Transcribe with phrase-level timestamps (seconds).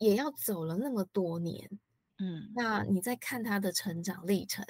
[0.00, 1.70] 也要走了那么多年，
[2.18, 4.64] 嗯，那你在看他的成长历程，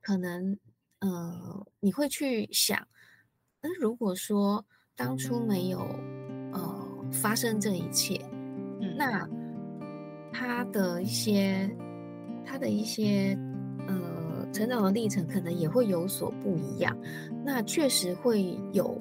[0.00, 0.56] 可能
[1.00, 2.86] 呃，你会去想，
[3.60, 5.80] 那如果说当初没有
[6.52, 8.24] 呃发生这一切，
[8.80, 9.28] 嗯，那
[10.32, 11.68] 他的一些
[12.44, 13.36] 他的一些
[13.88, 16.96] 呃成长的历程，可能也会有所不一样。
[17.44, 19.00] 那确实会有。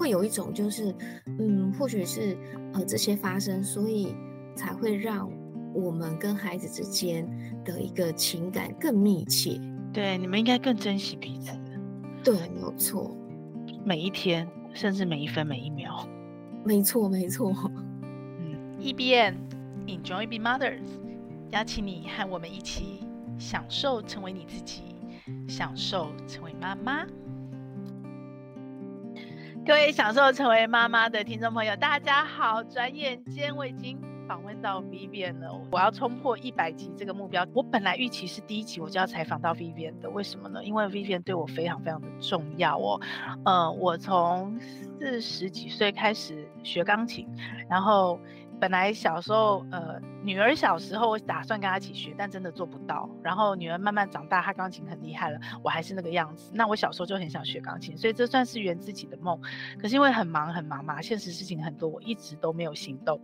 [0.00, 0.94] 会有一种就是，
[1.40, 2.38] 嗯，或许是
[2.72, 4.14] 呃这些发生，所以
[4.58, 5.30] 才会让
[5.72, 7.24] 我们跟孩子之间
[7.64, 9.60] 的一个情感更密切。
[9.92, 11.56] 对，你们应该更珍惜彼此。
[12.24, 13.16] 对，没有错。
[13.84, 16.04] 每一天，甚至每一分每一秒。
[16.66, 17.54] 没错，没错。
[18.40, 19.36] 嗯，EBN
[19.86, 20.82] Enjoy Being Mothers，
[21.50, 23.06] 邀请你和我们一起
[23.38, 24.82] 享受成为你自己，
[25.46, 27.06] 享受成为妈妈。
[29.64, 32.64] 各位享受成为妈妈的听众朋友，大家好！
[32.64, 37.46] 转眼间我已经访问到 Vivian 了，我要冲破一百集这个目标。
[37.54, 40.62] 我本来预期是第一集我就要采访到 Vivian 的，为什么呢？
[40.62, 43.00] 因为 Vivian 对我非常非常的重要哦。
[43.46, 44.60] 呃，我从
[45.00, 47.26] 四十几岁开始学钢琴，
[47.70, 48.20] 然后。
[48.60, 53.08] 本来小时候，呃，女儿小时候我打算跟她一起学，但真的做不到。
[53.22, 56.50] 然后女儿慢慢长大，她钢琴很厉害了，我还是那个样子。
[56.52, 59.40] 那我小时候就很想学钢琴，所以这算是圆自己的梦。
[59.80, 63.20] 可是因为很忙很忙嘛，现实事情很多，我一直都没有行动。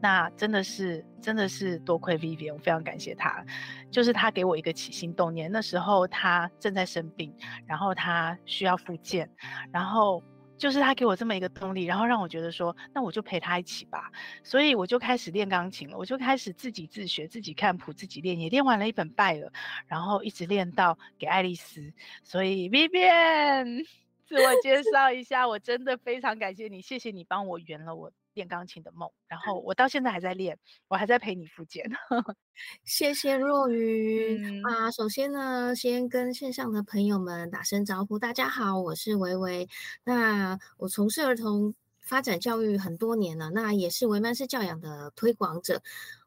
[0.00, 3.44] 那真的是真的是多亏 Vivian，我非常感谢她，
[3.90, 5.50] 就是她给我一个起心动念。
[5.50, 7.32] 那时候她正在生病，
[7.66, 9.30] 然后她需要复健，
[9.72, 10.22] 然后。
[10.64, 14.10] 就是他给我这么一个动力，然后让我觉得说，那我就陪他一起吧。
[14.42, 19.52] 所以我就开始练钢琴了，我就开始自己自学，自己看谱，自己练，也练完了一本拜了，
[19.86, 21.92] 然后一直练到给爱丽丝。
[22.22, 23.84] 所以 Vivian，
[24.24, 29.08] 自我介绍一下，我真的非常感谢你，谢谢你帮我圆了我练钢琴的梦。
[29.26, 31.84] 然后我到现在还在练，我还在陪你复健。
[32.84, 34.90] 谢谢若云、嗯、啊！
[34.90, 39.68] 首先呢，先跟线上的朋友们打声招呼，大家好，我是维维。
[40.04, 45.80] 那我从事儿童发展教育很多年了，那也是维曼式教养的推广者。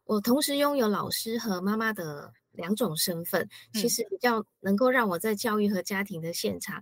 [0.06, 6.81] 我同时拥有老师和妈妈的两种身份，其实比较能够让我在教育和家庭的现场。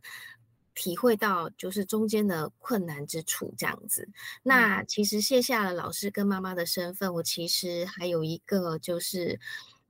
[0.75, 4.07] 体会到就是中间的困难之处，这样子。
[4.43, 9.39] 那其实卸下了老师跟妈妈的身份，我其实还有一个就是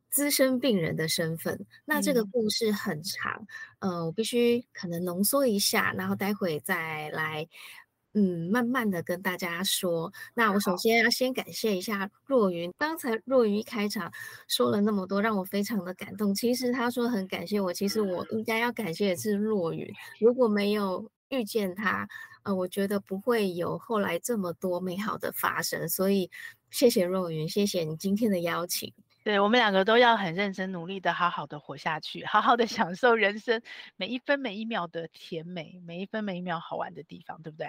[0.09, 1.65] 资深病人的身份。
[1.83, 3.45] 那这个故事很长，
[3.79, 7.47] 嗯、呃，我必须可能浓缩一下，然后待会再来。
[8.17, 10.11] 嗯，慢慢的跟大家说。
[10.33, 12.71] 那我首先要先感谢一下若云。
[12.77, 14.09] 刚才若云一开场
[14.47, 16.33] 说了那么多，让我非常的感动。
[16.33, 19.85] 其实他说很感谢我，其实我应该要感谢的是若云。
[20.19, 22.07] 如果没有遇见他，
[22.43, 25.89] 呃，我觉得不会有后来这么多美好的发生。
[25.89, 26.31] 所以
[26.71, 28.93] 谢谢若云，谢谢你今天的邀请。
[29.25, 33.61] 对，我们两个都要很认真努力的，好好的活下去，好好的享受人生
[33.97, 37.67] 每一分每一秒的甜美，每一分每一秒好玩的地方，对不对？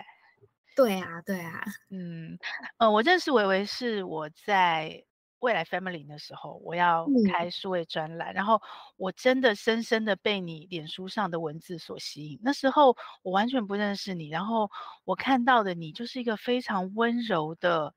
[0.77, 2.39] 对啊，对啊，嗯，
[2.77, 5.03] 呃，我认识维维是我在
[5.39, 8.61] 未来 Family 的时候，我要开数位专栏，嗯，然后
[8.99, 12.39] 我真的深深的被你脸书上的文字所吸引。
[12.43, 14.71] 那时候我完全不认识你，然后
[15.05, 17.95] 我看到的你就是一个非常温柔的，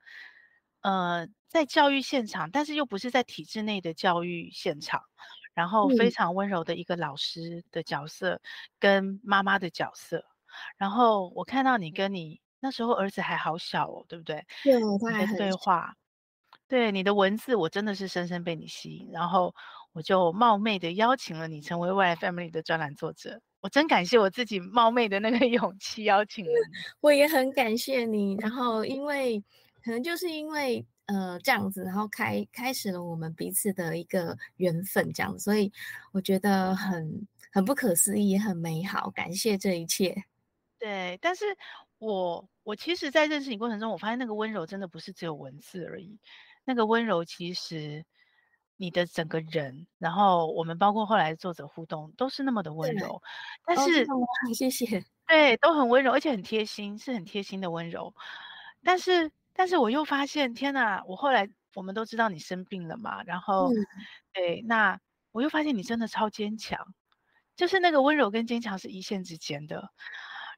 [0.82, 5.02] 呃，在教育现场，但是又不是在体制内的教育现场，
[5.54, 8.40] 然后非常温柔的一个老师的角色
[8.80, 10.24] 跟妈妈的角色，
[10.78, 12.40] 然后我看到你跟你。
[12.59, 14.46] 那时候儿子还好小哦，对不对？
[14.64, 15.96] 对，他还很对话，
[16.68, 19.53] 对你的文字，我真的是深深被你吸引，然后
[19.94, 23.42] 我就冒昧的邀请了你成为未来 Family 的专栏作者。
[23.62, 26.78] 我真感谢我自己冒昧的那个 勇气邀请了你。
[27.02, 29.44] 我也很感谢你，然后因为
[29.84, 35.72] 可能就是因为呃这样子，然后开开始了我们彼此的一个缘分，这样子，所以
[36.14, 40.24] 我觉得很很不可思议，也很美好，感谢这一切。
[40.78, 41.46] 对，但是。
[42.00, 46.18] 我我其实，在认识你过程中，我发现那个温柔真的不是只有文字而已，
[46.64, 48.06] 那个温柔其实
[48.78, 53.22] 你的整个人，然后我们包括后来作者互动，都是那么的温柔。
[53.66, 54.25] 但是，哦，
[54.56, 55.04] 谢谢。
[55.28, 58.16] 对，都很温柔，而且很贴心，是很贴心的温柔。
[58.81, 61.04] 但是，但是我又发现，天哪！
[61.06, 63.75] 我后来我们都知道你生病了嘛，然后，嗯，
[64.34, 64.98] 对，那
[65.31, 66.80] 我又发现你真的超坚强，
[67.57, 69.90] 就是那个温柔跟坚强是一线之间的，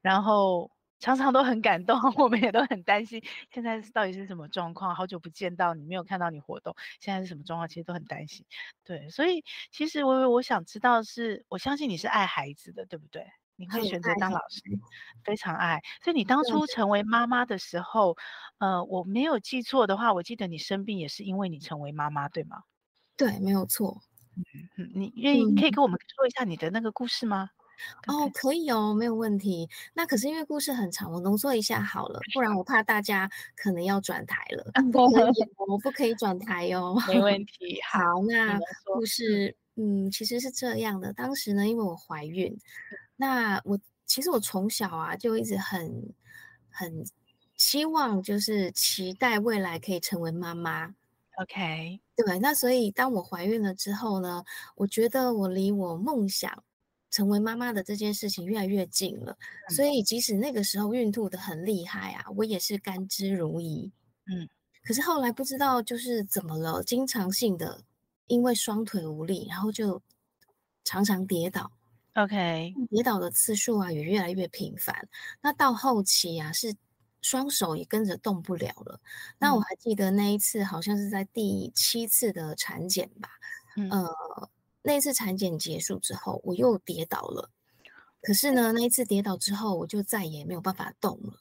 [0.03, 0.69] 然后。
[1.01, 3.21] 常常都很感动， 我们也都很担心，
[3.51, 4.95] 现在到底是什么状况？
[4.95, 7.67] 好久不见到你，没有看到你活动，现在是什么状况？
[7.67, 8.45] 其实都很担心。
[8.85, 13.25] 对，所以其实我我想知道是，我相信你是爱孩子的，对不对？
[13.57, 14.61] 你会选择当老师，
[15.23, 15.81] 非常爱。
[16.03, 18.15] 所以你当初成为妈妈的时候，
[18.59, 22.63] 呃，我没有记错的话，我记得你生病也是因为你成为妈妈，对吗？
[23.17, 24.01] 对，没有错。
[24.77, 27.49] 嗯，你愿意可以跟我们说一下你的那个故事吗？
[28.07, 29.69] 哦，可以哦，没有问题。
[29.93, 34.71] 那可是因为故事很长，我浓缩一下好了，不然我怕大家可能要转台了。
[34.91, 35.33] 不可以，
[35.67, 36.95] 我不可以转台哟。
[37.07, 37.79] 没问题。
[37.91, 41.13] 好，那故事，嗯，其实是这样的。
[41.13, 42.57] 当时呢，因为我怀孕，
[43.15, 46.13] 那我其实我从小啊就一直很
[46.69, 47.03] 很
[47.55, 50.93] 希望，就是期待未来可以成为妈妈。
[51.37, 54.43] OK，对，那所以当我怀孕了之后呢，
[54.75, 56.63] 我觉得我离我梦想
[57.11, 59.37] 成为妈妈的这件事情越来越近了。
[59.69, 63.91] 嗯、所以即使那个时候孕吐的很厉害啊，我也是甘之如饴。
[64.25, 64.49] 嗯，
[64.83, 67.83] 可是后来不知道就是怎么了，经常性的
[68.25, 70.01] 因为双腿无力，然后就
[70.83, 71.71] 常常跌倒。
[72.15, 75.07] OK，跌倒的次数啊也越来越频繁。
[75.41, 76.73] 那到后期啊是。
[77.23, 78.99] 双手也跟着动不了了。
[79.37, 83.29] 那我还记得那一次，好像是在第七次的产检吧。
[83.75, 84.49] 嗯、呃，
[84.81, 87.49] 那一次产检结束之后，我又跌倒了。
[88.21, 91.33] 可是呢，那一次跌倒之后，我就再也没有办法动了。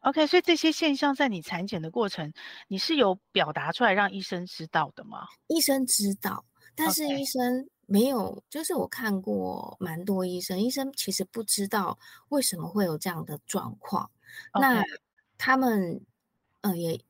[0.00, 2.32] OK，所以这些现象在你产检的过程，
[2.68, 5.28] 你是有表达出来让医生知道的吗？
[5.46, 6.44] 医生知道，
[6.74, 8.34] 但是医生没有。
[8.34, 8.42] Okay.
[8.50, 11.98] 就是我看过蛮多医生，医生其实不知道
[12.30, 14.10] 为什么会有这样的状况。
[14.52, 14.60] Okay.
[14.60, 14.84] 那
[15.38, 16.00] 他们，
[16.62, 17.00] 呃，也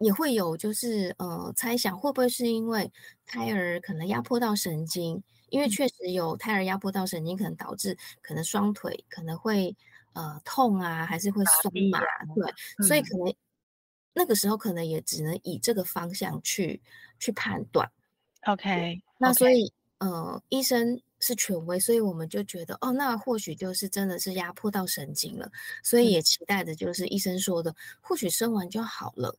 [0.00, 2.90] 也会有，就是呃，猜想会不会是因为
[3.24, 9.74] 胎儿可能压迫到神经，因为确实有胎儿压迫到神经，可能导致可能双腿可能会
[10.14, 12.00] 呃痛啊，还是会酸麻，
[12.34, 13.34] 对，嗯、所以可能
[14.12, 16.82] 那个时候可能也只能以这个方向去
[17.18, 17.90] 去判断。
[18.46, 21.00] OK，那所以.呃，医生。
[21.22, 25.46] 是权威，所以我们就觉得哦，那或许就是真的是压迫到神经了，
[25.84, 29.36] 所以也期待着就是医生说的，嗯、或许生完就好了。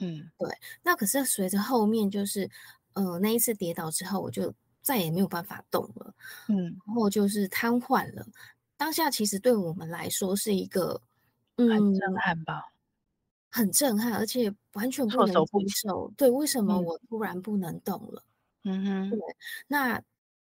[0.00, 0.48] 嗯，对。
[0.82, 2.50] 那可是随着后面就是，
[2.94, 4.52] 呃，那一次跌倒之后，我就
[4.82, 6.14] 再也没有办法动了。
[6.48, 8.26] 嗯，然后就是瘫痪了。
[8.76, 11.00] 当下其实对我们来说是一个，
[11.56, 12.72] 嗯，很震撼吧？
[13.50, 16.12] 很震撼，而且完全不能接受。
[16.16, 18.22] 对，为什么我突然不能动了？
[18.64, 19.18] 嗯哼，对，
[19.68, 20.02] 那。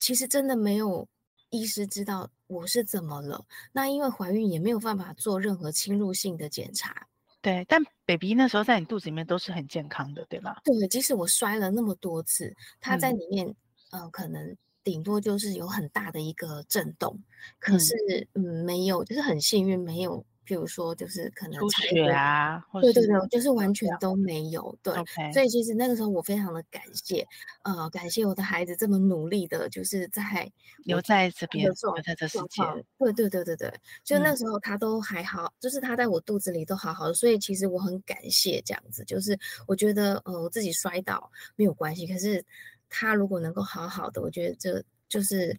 [0.01, 1.05] 其实真的没有
[1.49, 3.45] 医师知道我是怎么了。
[3.73, 7.05] 那因为怀孕也没有办法做任何侵入性的检查。
[7.41, 10.61] 对，但 baby 那时候在你肚子里面都是很健康的，对吧？
[10.63, 13.47] 对，即使我摔了那么多次，他在里面，
[13.91, 17.17] 嗯、呃，可能顶多就是有很大的一个震动，
[17.59, 17.95] 可是
[18.33, 20.25] 嗯，嗯，没有，就是很幸运没有。
[20.49, 24.75] 比如说，就是可能出血啊，对对对，就是完全都没有。
[24.81, 25.31] 对，okay.
[25.31, 27.23] 所以其实那个时候我非常的感谢，
[27.61, 30.51] 呃，感谢我的孩子这么努力的，就是在
[30.85, 31.73] 留在这边，留
[32.03, 32.63] 在这世界。
[32.97, 33.71] 对对对对对，
[34.03, 39.03] 就那时候他都还好，嗯，就是他在我肚子里都好好的，所以其实我很感谢这样子。
[39.05, 39.37] 就是
[39.67, 42.43] 我觉得，呃，我自己摔倒没有关系，可是
[42.89, 45.55] 他如果能够好好的，我觉得这就是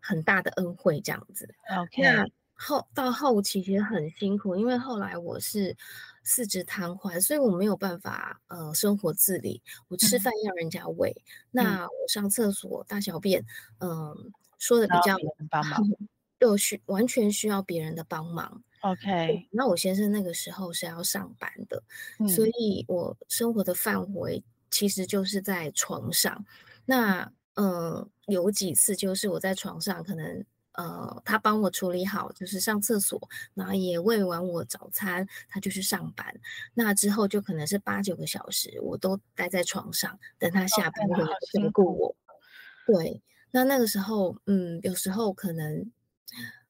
[0.00, 1.52] 很大的恩惠这样子。
[1.76, 2.02] OK。
[2.02, 2.24] 那
[2.60, 5.76] 后到后期其实很辛苦，因为后来我是
[6.24, 9.62] 四肢瘫痪，所以我没有办法呃生活自理。
[9.86, 11.22] 我吃饭要人家喂，嗯、
[11.52, 13.46] 那我上厕所大小便，
[13.78, 14.16] 嗯、呃，
[14.58, 15.16] 说的比较
[15.48, 15.80] 帮忙，
[16.40, 18.60] 就需完全需要别人的帮忙。
[18.80, 21.80] OK，那我先生那个时候是要上班的，
[22.18, 26.44] 嗯、所以我生活的范围其实就是在床上。
[26.84, 27.20] 那
[27.54, 30.44] 嗯、呃，有几次就是我在床上可能。
[30.78, 33.20] 呃，他帮我处理好，就是上厕所，
[33.52, 36.32] 然后也喂完我早餐，他就去上班。
[36.72, 42.16] 那之后就可能是八九个小时，我都待在床上等他下班回来照顾我。
[42.86, 43.20] 对，
[43.50, 45.90] 那那个时候，嗯，有时候可能，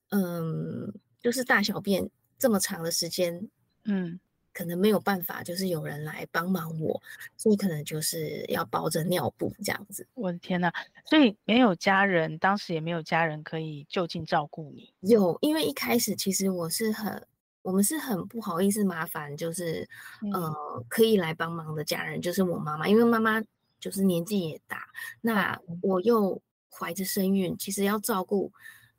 [0.09, 3.51] 嗯，就是大小便这么长的时间，
[3.85, 4.19] 嗯。
[4.59, 7.01] 可能没有办法，就是有人来帮忙我，
[7.37, 10.05] 所以可能就是要包着尿布这样子。
[10.15, 10.73] 我的天哪！
[11.05, 14.93] 所以没有家人，当时也没有家人可以就近照顾你。
[15.03, 17.25] 有，因为一开始其实我是很，
[17.63, 19.89] 我们是很不好意思麻烦，就是、
[20.23, 23.41] 嗯、呃可以来帮忙的家人，就是我妈妈，因为妈妈
[23.79, 24.83] 就是年纪也大，
[25.21, 28.53] 那我又怀着身孕，其实要照顾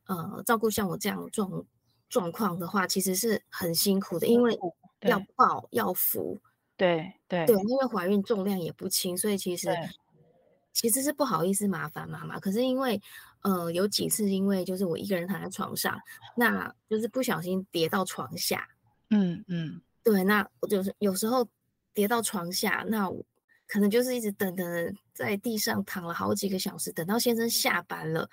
[0.05, 1.65] 呃照顾像我这样的状
[2.07, 4.57] 状况的话，其实是很辛苦的，因为。
[5.01, 6.39] 要抱要扶，
[6.75, 9.69] 对对对，因为怀孕重量也不轻，所以其实
[10.73, 12.39] 其实是不好意思麻烦妈妈。
[12.39, 13.01] 可是因为
[13.41, 15.99] 呃有几次，因为就是我一个人躺在床上，
[16.35, 18.67] 那就是不小心跌到床下，
[19.09, 21.47] 嗯嗯，对，那我就是有时候
[21.93, 23.23] 跌到床下，那我
[23.67, 28.29] 可能就是一直等等在地上躺了好几个小时，等到先生下班了，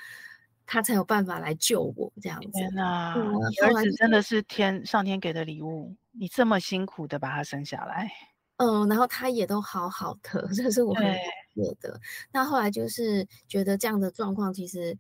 [0.66, 2.50] 他才有办法来救我这样子。
[2.52, 8.10] 天哪，嗯、你儿子真的是天上天给的礼物，你这么辛苦的把他生下来。
[8.58, 11.14] 嗯，然后他也都好好的， 这是我很感
[11.54, 12.00] 谢的。
[12.32, 14.96] 那后来就是觉得这样的状况其实，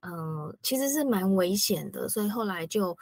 [0.00, 2.96] 嗯、呃，其实是蛮危险的，所以后来就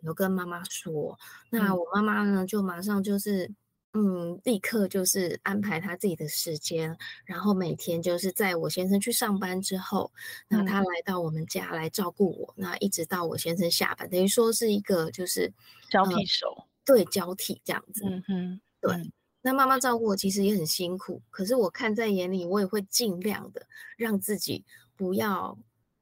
[0.00, 1.16] 有跟妈妈说。
[1.50, 3.50] 嗯、那我妈妈呢，就马上就是，
[3.96, 10.12] 嗯，立刻就是安排他自己的时间，然后每天就是在我先生去上班之后，
[10.48, 15.50] 那他来到我们家来照顾我，那一直到我先生下班，等于说是一个就是
[15.90, 18.04] 交替手、呃，对，交替这样子。
[18.04, 18.94] 嗯哼，对。
[18.94, 19.12] 嗯
[19.42, 23.64] 那妈妈照顾我其实也很辛苦，可是我看在眼里，我也会尽量的
[23.96, 24.64] 让自己
[24.96, 25.56] 不要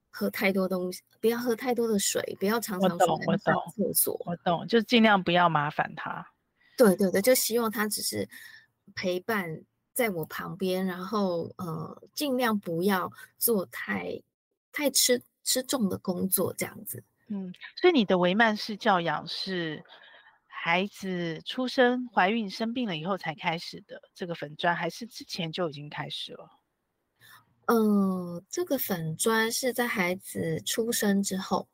[0.08, 3.06] 喝太多东西，不要喝太多的水，不要常常上
[3.76, 4.18] 厕所。
[4.24, 6.26] 我懂，就尽量不要麻烦他。
[6.76, 8.28] 对对对，就希望他只是
[8.95, 9.62] 陪伴
[9.93, 14.23] 在我旁边，然后呃，尽量不要做太
[14.73, 17.02] 太吃吃重的工作这样子。
[17.28, 19.85] 嗯，所以你的维曼式教养是。
[20.66, 26.49] 孩子出生、怀孕、生病了以后才开始的这个粉砖，还是之前就已经开始了？
[27.66, 27.76] 嗯、
[28.37, 31.69] 呃，这个粉砖是在孩子出生之后。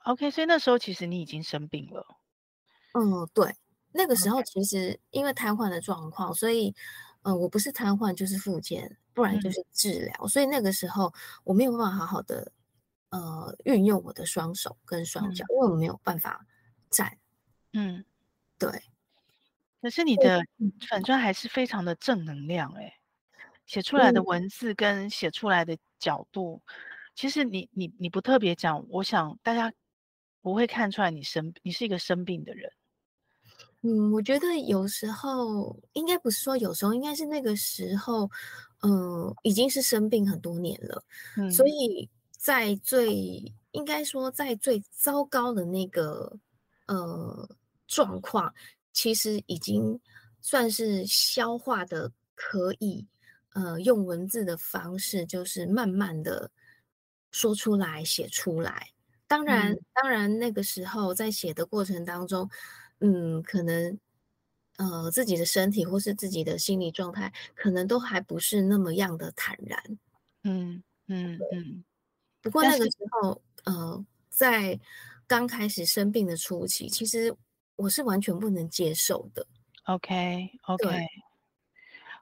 [0.00, 2.06] OK，所以那时候其实你已经生病了。
[2.92, 3.56] 嗯，对，
[3.94, 6.68] 那个时候其实因为瘫痪的状况所以，
[7.22, 12.52] 嗯、呃，我不是瘫痪就是复健，不然就是治疗，嗯、所以那个时候我没有办法好好的
[13.10, 16.44] 呃运用我的双手跟双脚，嗯、因为我没有办法
[16.90, 17.16] 站。
[17.72, 18.04] 嗯。
[18.56, 18.70] 对，
[19.82, 20.40] 可是你的
[20.88, 22.94] 粉专还是非常的正能量哎，
[23.66, 26.72] 写出来的文字跟写出来的角度，嗯、
[27.16, 29.72] 其实你你你不特别讲，我想大家
[30.40, 32.70] 不会看出来你生你是一个生病的人。
[33.84, 38.28] 嗯，我觉得有时候应该不是说有时候，应该是那个时候，
[38.80, 41.04] 嗯、呃，已经是生病很多年了，
[41.36, 46.36] 嗯、所以在最应该说在最糟糕的那个
[46.86, 47.48] 呃。
[47.86, 48.52] 状况
[48.94, 50.00] 其实已经
[50.40, 53.06] 算是消化的，可以
[53.52, 56.50] 呃用文字的方式，就是慢慢的
[57.30, 58.88] 说出来、写出来。
[59.28, 62.48] 当然，嗯、当然那个时候在写的过程当中，
[63.00, 63.98] 嗯，可能
[64.76, 69.98] 呃自己的身体或是自己的心理状态，可能都还不是那么样的坦然。
[70.42, 71.84] 嗯嗯嗯。
[72.40, 74.78] 不过那个时候，呃，在
[75.26, 77.34] 刚开始生病的初期，其实。
[77.76, 79.44] 我是完全不能接受的。
[79.86, 81.06] OK OK，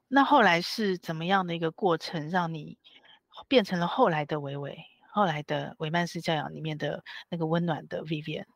[0.08, 2.78] 那后来是怎么样的一个过程，让你
[3.48, 8.46] 变成了后来的维维，后来的维曼式教养里面的那个温暖的 Vivian？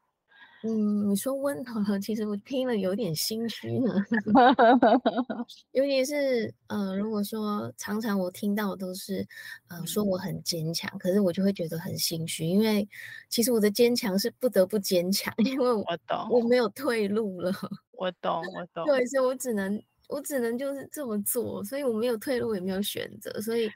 [0.68, 3.94] 嗯，你说温和，其实我听了有点心虚呢。
[5.70, 9.25] 尤其是呃，如果说常常我听到都是
[9.68, 12.88] 呃说我很坚强，可是我就会觉得很心虚，因为
[13.28, 17.52] 其实我的坚强是不得不坚强，因为我，我懂，我没有退路了。
[17.92, 18.85] 我懂，我 懂。
[18.87, 23.70] 对，所以我只能我只能就是这么做，所以我没有退路，也没有选择，所以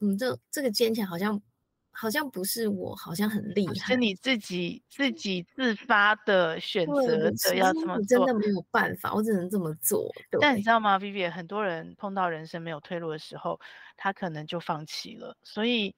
[0.00, 1.42] 嗯，这这个坚强好像。
[1.98, 10.10] 好像不是我，好像很厉害，是你自己自己自发的选择的要这么做，真的没有办法，我只能这么做。
[10.38, 13.58] 但你知道吗，Vivian，很多人碰到人生没有退路的时候，
[13.96, 15.36] 他可能就放弃了。
[15.42, 15.94] 所以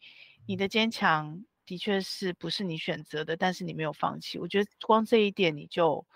[0.46, 4.38] 你的坚强的确是不是你选择的，但是你没有放弃。
[4.38, 6.06] 我觉得光这一点你就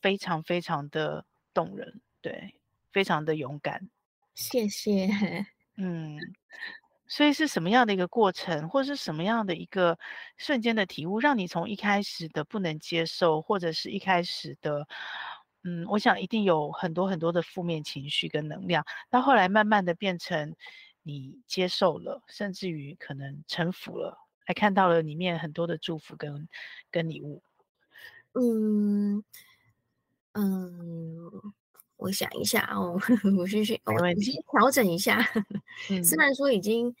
[0.00, 1.24] 非常非常的
[1.54, 2.54] 动人，对，
[2.92, 3.88] 非常的勇敢。
[4.34, 5.08] 谢谢。
[5.76, 6.34] 嗯。
[7.14, 9.98] 所以是什么样的一个过程，或者是什么样的一个
[10.38, 14.86] 瞬间的体悟，让你从一开始的不能接受，或者是一开始的，
[15.62, 20.56] 嗯，我想一定有很多很多的负面情绪跟能量，到后来慢慢的变成
[21.02, 24.16] 你接受了，甚至于可能臣服了，
[24.46, 26.48] 还看到了里面很多的祝福跟
[26.90, 27.42] 跟礼物。
[28.32, 29.22] 嗯
[30.32, 31.52] 嗯。
[32.02, 32.98] 我想一下哦，
[33.38, 35.24] 我继续，我先调整一下。
[35.90, 36.92] 嗯、虽然说已经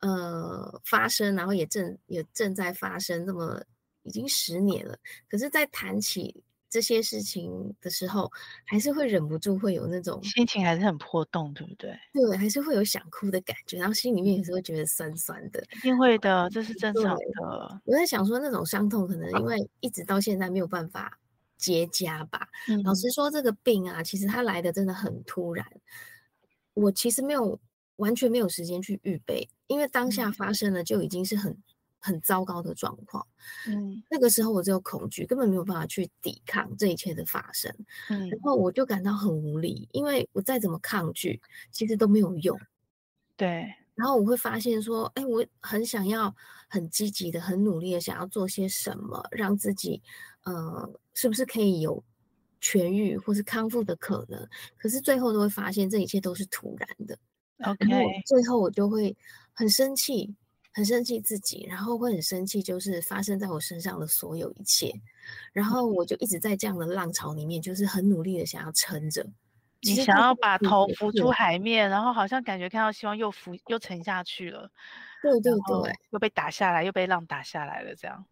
[0.00, 3.62] 呃发生，然后也正也正在发生，这么
[4.02, 8.30] 已经十年了，可是，在谈起这些事情的时候，
[8.64, 11.96] 还是会忍不住会有那种心情还是很波动，对不对？
[12.12, 15.62] 对，还是会有想哭的感觉，然后心里面也是会觉得酸酸的。
[15.76, 17.80] 一定会的，这是正常的。
[17.84, 21.16] 我在想说，那种伤痛可能因为一直到现在没有办法。
[21.60, 22.48] 结痂吧。
[22.68, 25.64] 嗯、老实说，这个病啊，其实它来的真的很突然。
[26.74, 27.60] 我其实没有
[27.96, 31.56] 完全没有时间去预备，因为当下发生了就已经是很
[31.98, 33.26] 很糟糕的状况。
[33.66, 37.70] 嗯，那个时候我只有恐惧，根本没有办法去抵抗这一切的发生。
[38.08, 41.40] 嗯，然后我就感到很无力，因为我再怎么抗拒，
[41.70, 42.58] 其实都没有用。
[43.36, 43.74] 对。
[43.96, 46.34] 然后我会发现说，哎，我很想要
[46.70, 50.00] 很积极的、很努力的想要做些什么，让自己，
[50.44, 52.02] 呃，是不是可以有
[52.60, 54.48] 痊愈或是康复的可能？
[54.76, 57.18] 可是最后都会发现，这一切都是突然的。
[57.64, 59.16] OK，然后最后我就会
[59.52, 60.34] 很生气，
[60.72, 64.92] 很生气自己，然后会很生气，就是发生在我身上的所有一切。
[65.52, 69.26] 然后我就一直在这样的浪潮里面，就是很努力的想要撑着。
[69.82, 74.70] 你想要把头浮出海面，然后好像感觉看到希望又浮又沉下去了，
[75.22, 78.22] 对对对，又被打下来，又被浪打下来了，这样。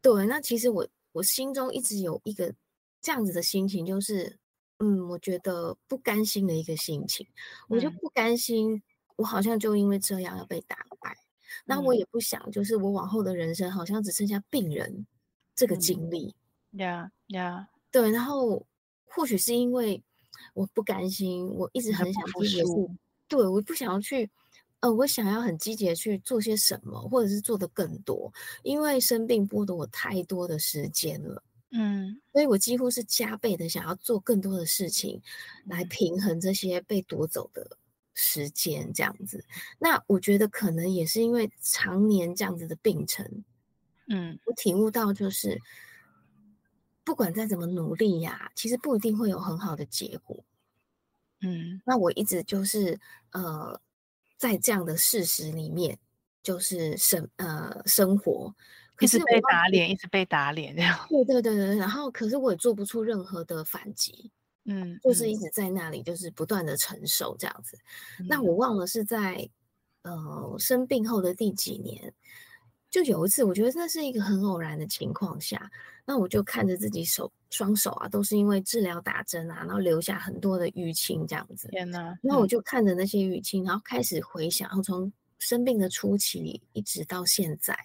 [0.00, 2.54] 对，那其实我我心中一直有一个
[3.00, 4.38] 这样子的心情，就是
[4.80, 7.26] 嗯，我觉得不甘心的一个心情，
[7.68, 8.82] 我就不甘心，
[9.16, 15.06] 我好像就因为这样要被打败，嗯、那我也不想，就是我往后的人生好像只剩下病人
[15.54, 16.34] 这个经历，
[16.72, 18.66] 呀呀、嗯，对，然后
[19.06, 20.04] 或许是因为。
[20.52, 22.64] 我不甘心，我一直很想积极的，
[23.28, 24.28] 对，我不想要去，
[24.84, 28.30] 呃，我想要很积极的去做些什么，或者是做的更多，
[28.62, 35.22] 因为生病剥夺我太多的时间了，嗯，所以我几乎是加倍的想要做更多的事情，
[35.64, 37.78] 来平衡这些被夺走的
[38.12, 39.42] 时间，这样子。
[39.78, 43.26] 那我觉得可能也是因为常年这样子的病程，
[44.10, 45.58] 嗯，我体悟到就是。
[47.06, 50.42] 不管再怎么努力呀，其实不一定会有很好的结果。
[51.42, 52.98] 嗯，那我一直就是
[53.32, 53.78] 呃，
[54.44, 55.98] 在这样的事实里面，
[56.42, 58.54] 就是生呃生活，
[58.94, 60.98] 可是一直被打脸，一直被打脸这样。
[61.08, 64.30] 对对对对，然后可是我也做不出任何的反击，
[64.66, 67.78] 嗯，就是一直在那里，就是不断的承受这样子。
[68.20, 69.48] 嗯，那我忘了是在
[70.02, 72.12] 呃生病后的第几年。
[72.94, 75.68] 就有一次，我觉得那是一个很偶然的情况下，
[76.04, 81.66] 那我就看着自己手双手啊，都是因为治疗打针啊，然后留下很多的淤青这样子。
[81.72, 82.16] 天哪！
[82.22, 87.76] 那我就看着那些淤青，然后开始回想，然后从生病的初期一直到现在，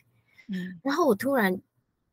[0.48, 1.60] 嗯，然后我突然，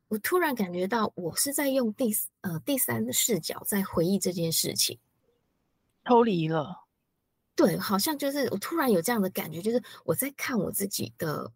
[0.07, 2.11] 我突然感觉到我是在用第
[2.41, 4.97] 呃第三的视角在回忆这件事情，
[6.03, 6.75] 抽离了。
[7.55, 11.51] 对，好像就是我突然有这样的感觉，就是我在看我自己的。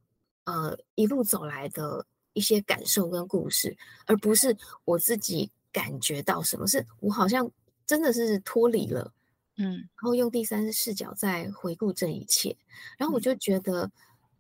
[0.46, 7.50] 呃，一路走来的一些感受跟故事，而不是我自己感觉到什么，是我好像
[7.86, 9.14] 真的是脱离了，
[9.58, 12.56] 嗯，然后用第三视角在回顾这一切，
[12.98, 13.90] 然后我就觉得，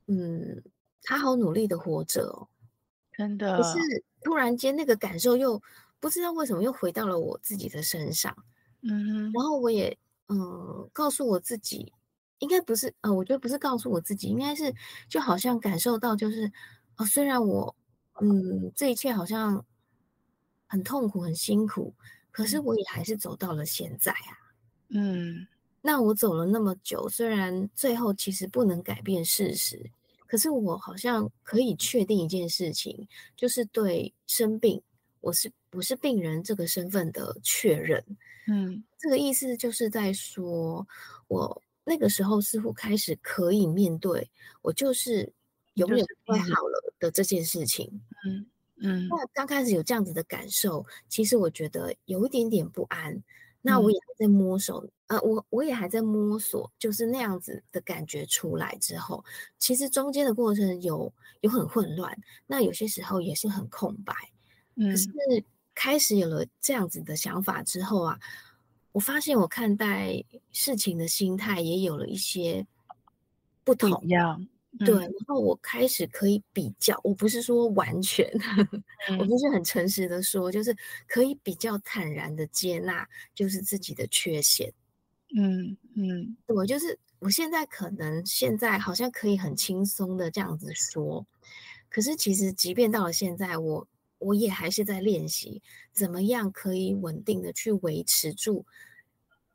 [0.07, 0.63] 嗯，嗯，
[1.03, 2.47] 他好努力的活着哦，
[3.13, 3.57] 真的。
[3.57, 5.61] 可是突然间那个感受又
[5.99, 8.35] 不知道为什么又回到了我自己的身上，
[8.81, 9.95] 嗯哼，然后我也
[10.29, 11.93] 嗯告诉我自己。
[12.41, 14.73] 应该不是，呃，我觉得不是告诉我自己，应该是
[15.07, 16.51] 就好像感受到，就是，
[16.97, 17.75] 哦，虽然我，
[18.19, 19.63] 嗯，这一切好像
[20.65, 21.93] 很痛苦、很辛苦，
[22.31, 24.33] 可是我也还是走到了现在啊。
[24.89, 25.47] 嗯，
[25.83, 29.91] 那我走了那么久，虽然最后其实不能改变事实，
[30.25, 34.81] 可是我好像可以确定一件事情，就是对生病，
[35.19, 38.03] 我是不是病人这个身份的确认。
[38.47, 40.87] 嗯，这个意思就是在说
[41.27, 41.61] 我。
[41.83, 44.29] 那个时候似乎开始可以面对，
[44.61, 45.33] 我就是
[45.73, 48.01] 永远不会好了的这件事情。
[48.25, 48.45] 嗯
[48.77, 49.07] 嗯。
[49.07, 53.21] 那刚开始有这样子的感受，其实我觉得有一点点不安。
[53.63, 59.23] 那我也还在摸索，嗯、呃，我我也还在摸索，就是那样子的感觉出来之后，
[59.57, 62.15] 其实中间的过程有有很混乱，
[62.47, 64.13] 那有些时候也是很空白。
[64.75, 64.89] 嗯。
[64.91, 65.09] 可是
[65.73, 68.19] 开始有了这样子的想法之后啊。
[68.91, 72.65] 我发现我看待事情的心态也有了一些
[73.63, 74.45] 不同，不一样，
[74.79, 74.95] 嗯、对。
[74.95, 78.29] 然后我开始可以比较，我不是说完全，
[79.07, 80.75] 嗯、我不是很诚实的说，就是
[81.07, 84.73] 可以比较坦然的接纳，就是自己的缺陷。
[85.35, 91.25] 嗯嗯，对，就是我现在可能现在好像可以很轻松的这样子说，
[91.89, 93.87] 可是其实即便到了现在，我。
[94.21, 98.65] 我也还是在练习怎么样可以稳定的去维持住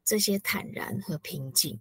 [0.04, 1.80] 这些坦然和平静。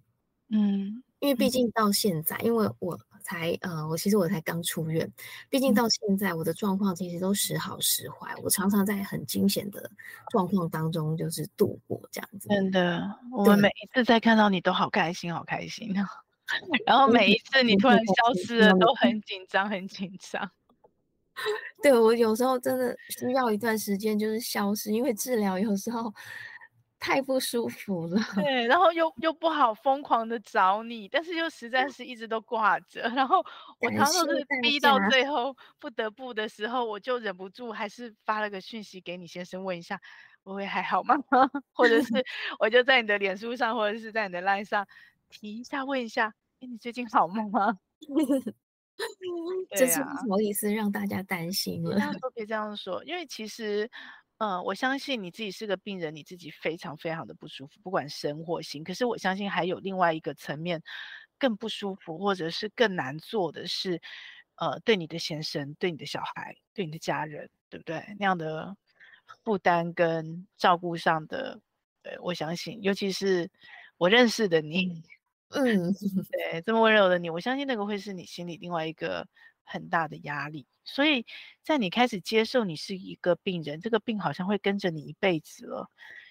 [0.49, 5.11] 嗯，因为毕竟到现在，嗯、因为我才呃，我其实我才刚出院，
[5.49, 9.89] 毕竟到现在我的状况其实都时好时坏，我常常在很惊险的
[10.29, 12.47] 状况当中就是度过这样子。
[12.49, 15.91] 真的，我们每一次在看到你都好开心，好开心。
[16.85, 20.51] 然后每一次你突然消失了，都很紧张，很紧张。
[21.83, 26.13] 对，我有时候真的需要一段时间，就是消失，因为治疗有时候
[26.97, 28.19] 太不舒服了。
[28.35, 33.01] 对，然后又又不好疯狂的找你，但是又实在是一直都挂着。
[33.13, 33.45] 然后
[33.79, 39.99] 我常常都是逼到最后不得不的时候，我就忍不住还是发了个讯息给你先生问一下，
[40.43, 41.15] 我会还好吗？
[41.73, 42.11] 或者是
[42.59, 44.87] 我就在你的脸书上，或者是在你的 LINE 上
[45.29, 47.77] 提一下问一下，哎，你最近好吗？
[49.75, 51.91] 这是不好意思让大家担心了。
[51.91, 53.89] 别这样说，别这样说，因为其实，
[54.37, 58.83] 呃，我相信你自己是个病人，你自己非常非常的不舒服，不管身或心。
[58.83, 60.81] 可是我相信还有另外一个层面
[61.37, 64.01] 更不舒服，或者是更难做的是，
[64.55, 68.03] 呃，对你的先生、对你的小孩、对你的家人，对不对？
[68.19, 68.75] 那样的
[69.43, 71.59] 负担跟照顾上的，
[72.03, 73.49] 呃，我相信，尤其是
[73.97, 75.03] 我认识的你。
[75.55, 75.93] 嗯，
[76.31, 79.27] 对，这么温柔的你，我相信那个会是你心里另外一个
[79.63, 80.67] 很大的压力。
[80.83, 81.25] 所以
[81.63, 85.89] 在你开始接受你是一个病人，这个病好像会跟着你一辈子了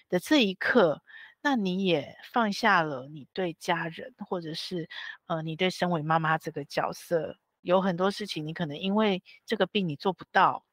[0.09, 1.01] 的这一刻，
[1.41, 4.87] 那你也放下了你对家人，或者是
[5.25, 10.65] 呃，你对身为妈妈这个角色，有很多事情你可能因为这个病你做不到，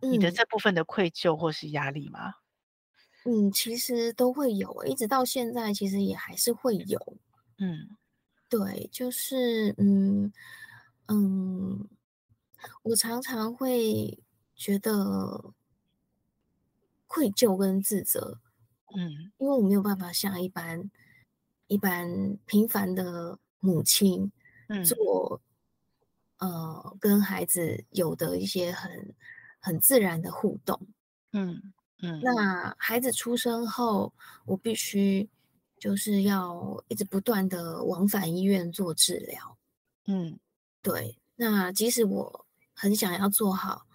[0.00, 2.34] 你的这部分的愧疚或是压力吗？
[3.24, 6.98] 嗯，其实都会有，一直到现在，其实也还是会有。
[7.58, 7.96] 嗯，
[8.50, 10.32] 对，就是嗯
[11.08, 11.88] 嗯，
[12.82, 14.18] 我常常会
[14.54, 15.54] 觉得
[17.10, 18.40] 愧疚跟自责，
[18.92, 20.90] 嗯，因为我没有办法像一般
[21.68, 24.30] 一般平凡的母亲
[24.70, 24.96] 嗯。
[24.96, 25.40] 做，
[26.38, 29.14] 嗯，呃，跟孩子有的一些很
[29.60, 30.88] 很自然的互动，
[31.32, 34.12] 嗯嗯，那孩子出生后，
[34.46, 35.28] 我必须。
[35.84, 39.58] 就是要一直不断的往返医院做治疗，
[40.06, 40.38] 嗯，
[40.80, 41.14] 对。
[41.36, 43.86] 那即使我很想要做好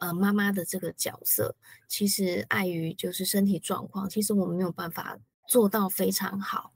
[0.00, 1.54] 呃妈妈的这个角色，
[1.86, 6.72] 其实碍于就是身体状况，其实我们没有办法做到非常好。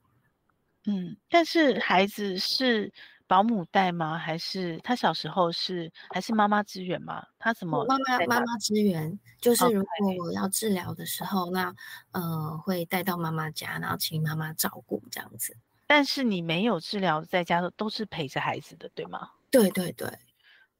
[0.85, 2.93] 嗯，但是孩子是。
[3.31, 4.17] 保姆带吗？
[4.17, 7.25] 还是他小时候是还是妈妈支援吗？
[7.39, 9.17] 他怎么妈妈妈妈支援？
[9.39, 11.73] 就是如果我要治疗的时候.那
[12.11, 15.55] 呃会带到妈妈家，然后请妈妈照顾这样子。
[15.87, 19.29] 但是你没有治疗，在家都是陪着孩子的，对吗？
[19.49, 20.09] 对对对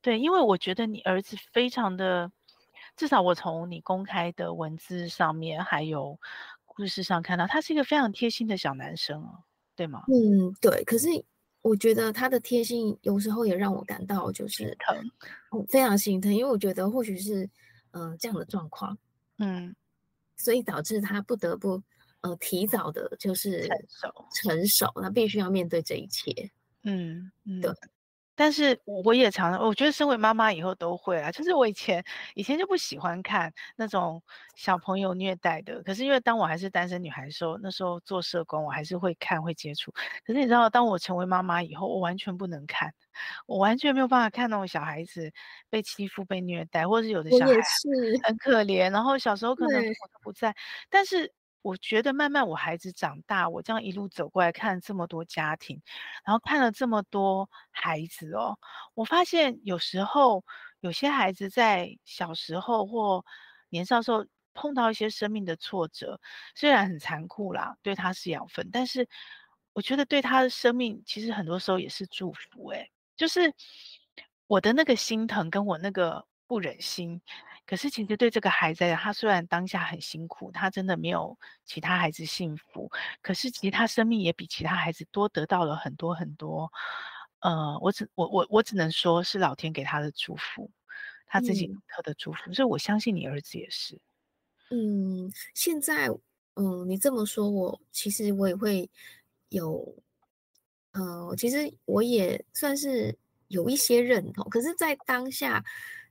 [0.01, 2.29] 对，因为我觉得你儿子非常的，
[2.97, 6.19] 至少我从你公开的文字上面还有
[6.65, 9.39] 故事上看到，他是一个非常贴心的小男生哦，
[9.73, 10.03] 对吗？
[10.09, 10.83] 嗯，对。
[10.83, 11.07] 可是。
[11.61, 17.45] 我觉得他的贴心有时候也让我感到就是疼，非常心疼，因为我觉得或许是
[17.91, 18.97] 嗯、呃、这样的状况，
[19.37, 19.75] 嗯，
[20.35, 21.81] 所以导致他不得不
[22.21, 26.51] 呃提早的就是成熟，成熟，他必须要面对这一切，
[26.83, 27.71] 嗯嗯，对。
[28.41, 31.31] 但是我也常常，我觉得身为妈妈以后都会啊。
[31.31, 34.19] 就是我以前以前就不喜欢看那种
[34.55, 39.91] 小朋友虐待的，可是因为当我还是单身女孩的时候，那时候做社工，我还是会看会接触。
[40.25, 42.91] 可是你知道，当我成为妈妈以后，我完全不能看，
[43.45, 45.31] 我完全没有办法看那种小孩子
[45.69, 47.53] 被欺负、被虐待，或者是有的小孩
[48.23, 50.55] 很可怜，然后小时候可能父母都不在，
[50.89, 51.31] 但是。
[51.61, 55.81] 我觉得慢慢我孩子长大，我这样一路走过来看这么多家庭，
[56.25, 58.57] 然后看了这么多孩子哦，
[58.93, 60.43] 我发现有时候
[60.79, 63.23] 有些孩子在小时候或
[63.69, 66.19] 年少时候碰到一些生命的挫折，
[66.55, 69.07] 虽然很残酷啦，对他是养分，但是
[69.73, 72.69] 我觉得对他的生命其实很多时候也是祝福。
[72.71, 73.53] 诶，就是
[74.47, 77.21] 我的那个心疼跟我那个不忍心。
[77.71, 82.91] 可是，其实对这个孩子，他虽然当下很辛苦，他真的没有其他孩子幸福。
[83.21, 86.69] 可是，其实他生命也比其他孩子多得到了很多很多。
[87.39, 90.69] 呃，我只我我我只能说是老天给他的祝福，
[91.27, 92.51] 他自己独特的祝福。
[92.51, 92.53] 嗯。
[92.53, 94.01] 所以我相信你儿子也是。
[94.69, 96.07] 嗯，现在，
[96.55, 98.89] 嗯，你这么说，我其实我也会
[99.49, 99.95] 有，
[100.91, 103.17] 呃，其实我也算是
[103.51, 104.43] 有一些认同。
[104.49, 105.63] 可是，在当下。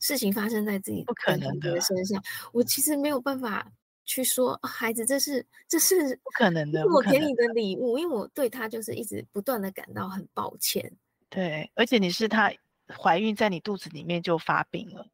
[0.03, 2.25] 事情发生在自己不可能的身上，
[2.55, 3.71] 我其实没有办法
[4.07, 10.91] 去说，啊、孩子，这是这是不可能的，我给你的礼物，因为我对他就是一直不断的感到很抱歉。
[11.29, 12.51] 对，而且你是他
[12.99, 15.07] 怀孕在你肚子里面就发病了。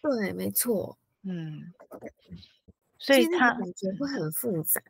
[0.00, 0.96] 对，没错。
[1.24, 1.70] 嗯，
[2.98, 4.80] 所以他感觉会很复杂。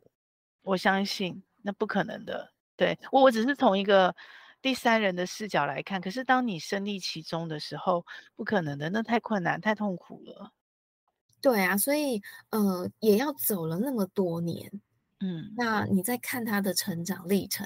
[0.61, 2.53] 我相信那不可能的。
[2.77, 4.15] 对，我我只是从一个。
[4.67, 10.51] 第三人的视角来看，可是当你身历其中的时候，不可能的，那太困难、太痛苦了。
[11.39, 14.69] 对啊，所以呃，也要走了那么多年，
[15.21, 17.65] 嗯，那你在看他的成长历程，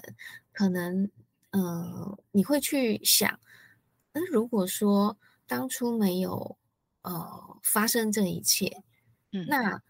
[0.53, 1.09] 可能
[1.49, 3.39] 呃，你会去想，
[4.13, 6.55] 那如果说当初没有
[7.01, 8.83] 呃发生这一切，
[9.31, 9.81] 嗯，那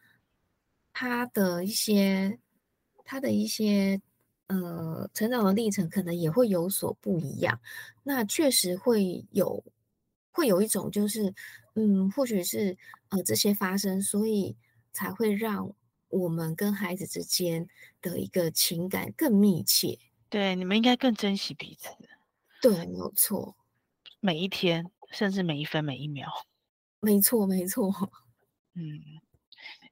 [0.94, 2.40] 他的一些，
[3.04, 4.02] 他的一些。
[4.52, 7.58] 呃，成长的历程可能也会有所不一样。
[8.04, 9.64] 那确实会有，
[10.32, 11.34] 会有一种就是，
[11.76, 12.78] 嗯，或许是
[13.10, 14.58] 呃这些发生，所以
[14.92, 15.74] 才会让
[16.10, 17.66] 我们跟孩子之间
[18.02, 19.98] 的一个情感更密切。
[20.30, 21.88] 对，你们应该更珍惜彼此。
[22.62, 23.56] 对，没有错。
[24.20, 26.30] 每一天，甚至每一分每一秒。
[27.00, 27.90] 没错，没错。
[28.74, 29.00] 嗯，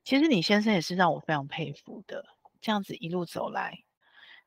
[0.04, 2.26] 其实你先生也是让我非常佩服的，
[2.60, 3.84] 这样子一路走来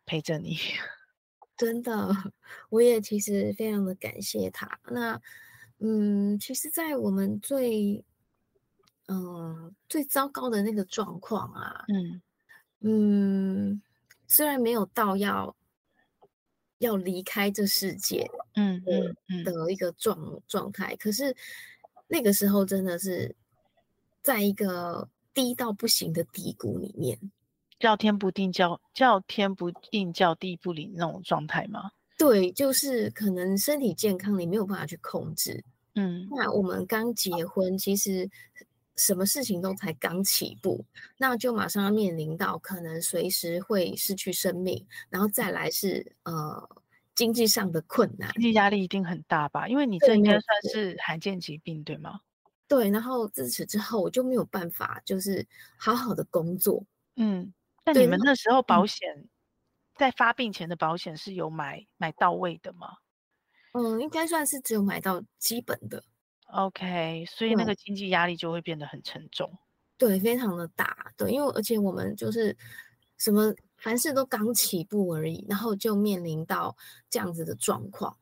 [0.06, 0.56] 陪着你。
[1.56, 2.08] 真的，
[2.70, 4.80] 我也其实非常的感谢他。
[4.90, 5.20] 那，
[5.78, 8.04] 嗯，其实，在我们最，
[9.06, 12.22] 嗯、呃，最糟糕的那个状况啊，嗯
[12.80, 13.82] 嗯，
[14.26, 15.54] 虽然没有到要
[16.78, 21.36] 要离开这世界，嗯嗯嗯的一个状状态，可是
[22.08, 23.36] 那个时候真的是
[24.20, 27.16] 在一个低到不行的低谷里面。
[27.82, 31.90] 叫天不定，叫叫天不应，叫地不灵那种状态吗？
[32.16, 35.64] 对，就是可能身体健康你没有办法去控制。
[35.96, 38.30] 嗯，那我们刚结婚，其实
[38.94, 40.84] 什么事情都才刚起步，
[41.18, 46.68] 那就马上要面临到可能随时会失去生命，然后再来是呃
[47.16, 49.66] 经济上的困难，经济压力一定很大吧？
[49.66, 52.20] 因为你这应该算是罕见疾病，对，对吗？
[52.68, 55.44] 对，然后自此之后我就没有办法，就是
[55.76, 56.80] 好好的工作。
[57.16, 57.52] 嗯。
[57.84, 59.28] 那你们那时候保险，嗯、
[59.94, 62.88] 在发病前的保险是有买买到位的吗？
[63.72, 66.04] 嗯，应该算是只有买到基本的。
[66.52, 69.50] OK，所以那个经济压力就会变得很沉重。
[69.96, 71.12] 对，非常的大。
[71.16, 72.54] 对，因为而且我们就是
[73.16, 76.76] 什么凡事都刚起步而已，然后就面临到
[77.08, 78.14] 这样子的状况。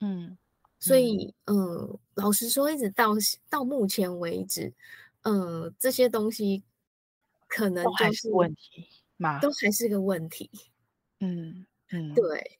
[0.00, 0.36] 嗯，
[0.78, 3.14] 所以嗯，老实说，一直到
[3.48, 4.74] 到目前为止，
[5.22, 6.62] 嗯，这些东西
[7.46, 8.86] 可能就是，是问题。
[9.40, 10.50] 都还是个问题，
[11.20, 12.58] 嗯嗯，对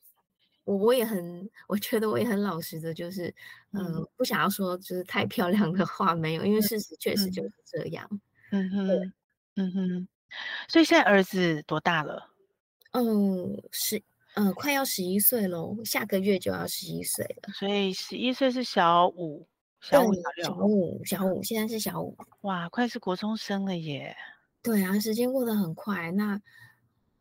[0.64, 3.34] 我我也很，我觉得我也很老实的，就是
[3.72, 9.12] 嗯、呃，不想要说就是太漂亮的话没有，因为事实确实就是这样，嗯哼，
[9.56, 10.08] 嗯哼，
[10.68, 12.30] 所以现在儿子多大了？
[12.92, 14.02] 嗯，十，
[14.34, 19.46] 嗯，快要十一岁喽，下个月就要十一岁了，所以十一岁是小五，
[19.80, 24.16] 小五小六，小五小五，现在是小五，哇，快是国中生了耶。
[24.62, 26.10] 对啊，时间过得很快。
[26.12, 26.40] 那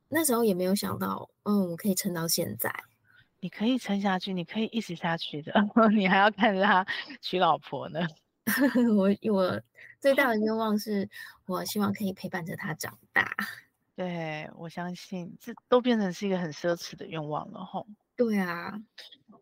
[0.10, 2.74] 那时候也没有想到，嗯，我可以撑到现在。
[3.40, 5.54] 你可以撑下去，你可以一直下去的。
[5.96, 6.86] 你还要看着他
[7.22, 8.00] 娶老婆呢。
[8.98, 9.62] 我我
[10.00, 11.08] 最大的愿 望是，
[11.46, 13.32] 我希望可以陪伴着他长大。
[13.96, 17.86] 对，我相信这都变成是一个很奢侈的愿望了，吼。
[18.16, 18.74] 对啊，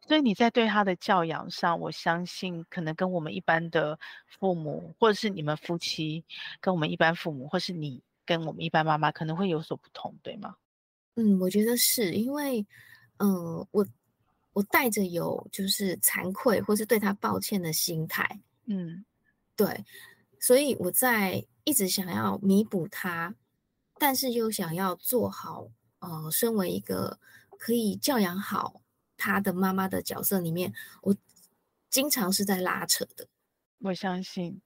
[0.07, 3.97] 所以你在对他的教养上，我相信可能跟我们一般的
[4.39, 6.23] 父母，或者是你们夫妻
[6.61, 10.55] 跟我们一般父母，或是你跟我们一般妈妈，可能会有所不同，对吗？
[11.15, 12.65] 嗯，我觉得是因为，
[13.17, 13.85] 嗯、呃，我
[14.53, 19.03] 我带着有就是惭愧或是对他抱歉的心态，嗯，
[19.55, 19.83] 对，
[20.39, 23.33] 所以我在一直想要弥补他，
[23.97, 25.67] 但是又想要做好，
[25.99, 27.19] 呃，身为一个。
[27.57, 28.81] 可以教养好
[29.17, 31.15] 他的妈妈的角色里面，我
[31.89, 33.27] 经常是在拉扯的。
[33.79, 34.61] 我相信，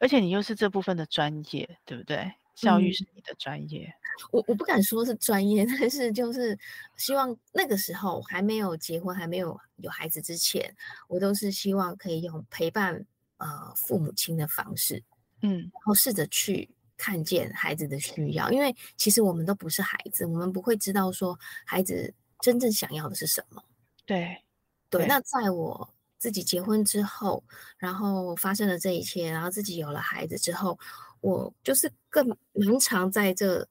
[0.00, 2.32] 而且你又是这部分的专业，对不对？
[2.54, 3.86] 教育是你的专业。
[3.86, 6.56] 嗯、我我不敢说是专业，但是就是
[6.96, 10.74] 希望那个时候还没有结婚、还没有有孩子之前，
[11.08, 13.04] 我都是希望可以用陪伴
[13.38, 15.02] 呃父母亲的方式，
[15.42, 22.12] 嗯，然后试着去看见孩子的需要，因为其实我们都不是孩子，我们不会知道说孩子。
[22.40, 23.64] 真正想要的是什么？
[24.06, 24.42] 对，
[24.90, 25.88] 对，那在我
[26.18, 27.42] 自己结婚之后，
[27.78, 30.78] 然后发生了这一切，然后自己有了孩子之后，
[31.20, 33.66] 我就是更蛮常在这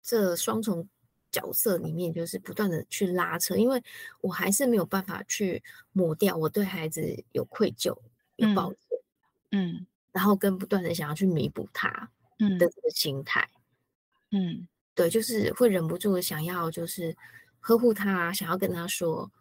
[0.00, 0.88] 这双重
[1.32, 3.82] 角色里面，就是不断的去拉扯，因为
[4.20, 7.96] 我还是没有办法去抹掉我对孩子有愧疚、
[8.36, 8.80] 有抱歉，
[9.50, 11.88] 嗯，然后跟不断的想要去弥补他
[12.38, 13.48] 的这个心态，
[14.30, 17.16] 嗯，对，就是会忍不住的想要就是。
[17.66, 19.32] 呵护他，想要跟他说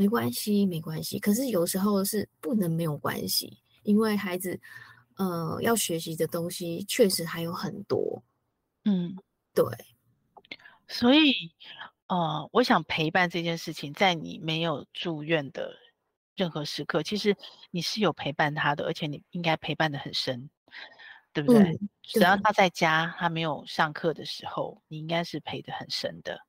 [0.00, 1.18] 没关系，没关系。
[1.18, 4.58] 可是有时候是不能没有关系，因为孩子，
[5.16, 8.22] 呃，要学习的东西确实还有很多。
[8.86, 9.14] 嗯，
[9.52, 9.62] 对。
[10.88, 11.52] 所以，
[12.06, 15.76] 呃，我想陪伴这件事情，在你没有住院的
[16.34, 17.36] 任何时刻，其实
[17.70, 20.48] 你是有陪伴他的，而且你应该陪伴的很深，
[21.34, 21.78] 对不对？
[22.04, 26.40] 只要他在家，他没有上课的时候，你应该是陪的很深的。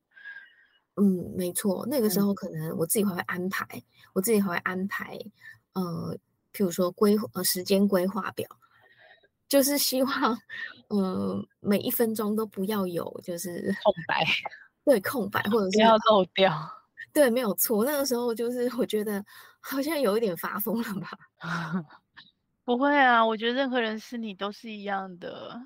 [0.96, 5.18] 嗯，没错，那个时候可能我自己还会安排，嗯、我自己还会安排，
[5.72, 6.14] 呃，
[6.52, 8.46] 譬如说规呃时间规划表，
[9.48, 10.38] 就是希望，
[10.88, 14.22] 呃，每一分钟都不要有就是空白，
[14.84, 16.52] 对，空白或者是不要漏掉，
[17.10, 17.84] 对，没有错。
[17.86, 19.24] 那个时候就是我觉得
[19.60, 21.10] 好像有一点发疯了吧？
[22.64, 25.58] 不会啊，我觉得任何人是你都是一样的，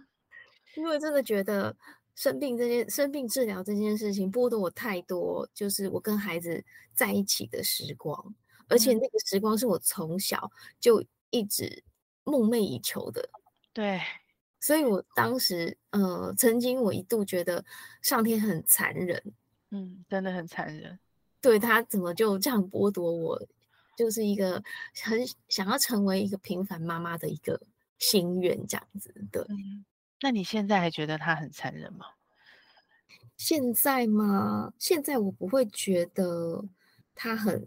[0.77, 1.75] 因为真的觉得。
[2.17, 8.35] 生病这件生病治疗这件事情剥夺我太多，就是我跟孩子在一起的时光，
[8.69, 10.51] 而且那个时光是我从小
[10.81, 11.85] 就一直
[12.25, 13.29] 梦寐以求的。
[13.73, 14.01] 对，
[14.59, 17.63] 所以我当时，呃，曾经我一度觉得
[18.01, 19.23] 上天很残忍，
[19.71, 20.99] 嗯，真的很残忍。
[21.43, 23.41] 对，他怎么就这样剥夺我，
[23.95, 24.61] 就是一个
[25.05, 27.61] 很想要成为一个平凡妈妈的一个
[27.99, 29.15] 心愿，这样子。
[29.31, 29.85] 对，嗯，
[30.21, 32.07] 那你现在还觉得他很残忍吗？
[33.37, 34.73] 现在吗？
[34.79, 36.65] 现在我不会觉得
[37.15, 37.63] 他很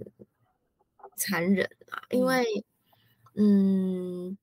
[1.16, 2.66] 残忍啊，因为，
[3.36, 4.36] 嗯，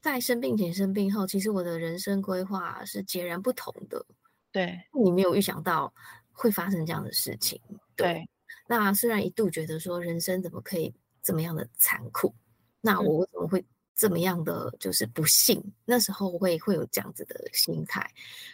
[0.00, 4.04] 在生病前、生病后，其实我的人生规划是截然不同的。
[4.50, 5.92] 对，你没有预想到
[6.32, 7.58] 会发生这样的事情。
[7.96, 8.28] 对，对，
[8.68, 12.34] 那虽然一度觉得说人生怎么可以这么样的残酷，
[12.82, 13.64] 那我为什么会？
[14.02, 18.04] 这么样的就是不幸，那时候会会有这样子的心态。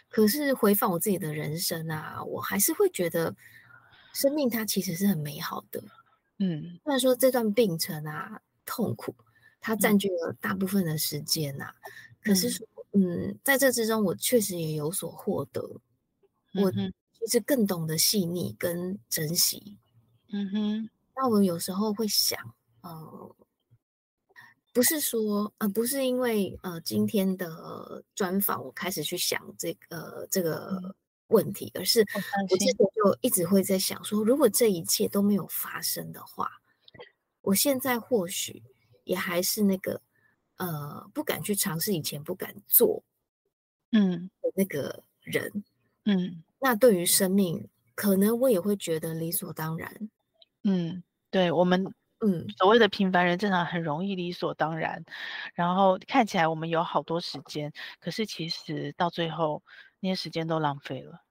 [0.07, 3.35] 可是回放我自己的人生啊，我还是会觉得
[4.13, 5.81] 生命它其实是很美好的。
[6.37, 9.15] 嗯，虽然说这段病程啊痛苦，
[9.59, 11.89] 它占据了大部分的时间呐、啊嗯，
[12.21, 15.67] 可是说嗯，在这之中我确实也有所获得。
[16.53, 19.75] 我其实更懂得细腻跟珍惜。
[20.31, 22.37] 嗯哼，那我有时候会想，
[22.81, 23.35] 呃。
[24.73, 30.95] 不是说，呃，不是因为，呃，今天的专访我开始去想这个这个
[31.27, 32.01] 问题，而是
[32.51, 36.49] 我之前就一直会在想说，如果这一切都没有发生的话，
[37.41, 38.61] 我现在或许
[39.05, 40.01] 也还是那个，
[40.57, 43.03] 呃，不敢去尝试以前不敢做，
[43.91, 45.63] 嗯，的那个人，
[46.05, 50.09] 嗯，那对于生命，可能我也会觉得理所当然，
[50.63, 51.01] 嗯，
[51.31, 51.91] 对我们。
[52.21, 55.01] 嗯，所谓的平凡人，正常很容易理所当然，
[55.53, 59.63] 然后看起来我们有好多时间，可是其实到最后
[60.01, 61.21] 那些时间都浪费了，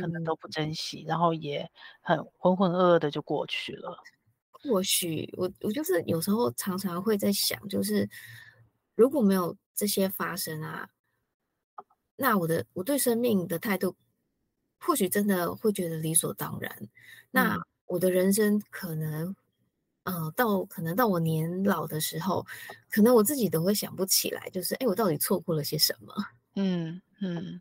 [0.00, 3.98] 可能都不珍惜，然后也很浑浑噩噩的就过去了。
[4.50, 8.08] 或许我我就是有时候常常会在想，就是
[8.96, 10.88] 如果没有这些发生啊，
[12.16, 13.94] 那我的我对生命的态度，
[14.80, 16.88] 或许真的会觉得理所当然。
[17.30, 19.36] 那我的人生可能。
[20.08, 22.46] 呃，到可能到我年老的时候，
[22.90, 26.14] 可能我自己都会想不起来，就是哎，我到底错过了些什么？
[26.56, 27.60] 嗯嗯，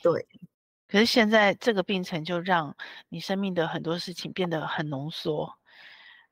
[0.00, 0.26] 对。
[0.86, 2.74] 可是现在这个病程就让
[3.08, 5.52] 你生命的很多事情变得很浓缩、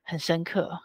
[0.04, 0.80] 很深刻。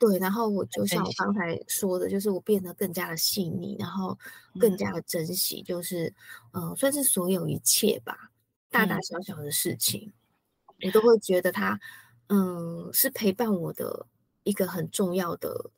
[0.00, 4.18] 对，然后我就像我刚才说的，就是我变得更加的细腻，然后
[4.58, 6.12] 更加的珍惜，就是
[6.52, 8.30] 呃，算是所有一切吧，
[8.68, 10.12] 大大小小的事情，
[10.84, 11.78] 我都会觉得它。
[12.34, 14.06] 嗯，是陪伴我的
[14.42, 15.70] 一个很重要的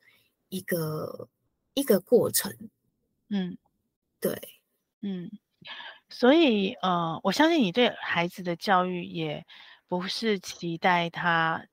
[0.51, 1.29] 一个
[1.75, 2.57] 一个过程。
[3.29, 3.59] 嗯，
[4.21, 4.41] 对，
[5.01, 5.29] 嗯，
[6.09, 9.45] 所以呃，我相信你对孩子的教育也
[9.89, 11.67] 不是期待他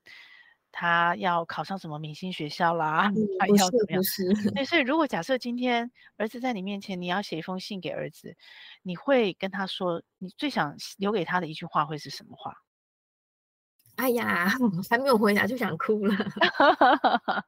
[0.72, 4.00] 他要考上什么明星学校啦，嗯、他要怎么样？
[4.00, 4.34] 不是。
[4.50, 8.36] 对，所以如果假设今天儿子在你面前，你要写一封信给儿子，
[8.82, 12.56] 你会跟他说，你最想留给他的一句话会是什么话？
[14.02, 14.50] 哎呀，
[14.90, 16.16] 还没有回答就想哭了。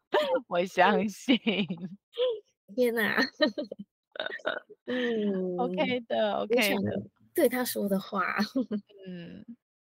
[0.48, 1.36] 我相信。
[2.76, 3.20] 天哪！
[4.86, 7.04] 嗯，OK 的，OK 的。
[7.34, 8.36] 对他说的话，
[9.08, 9.44] 嗯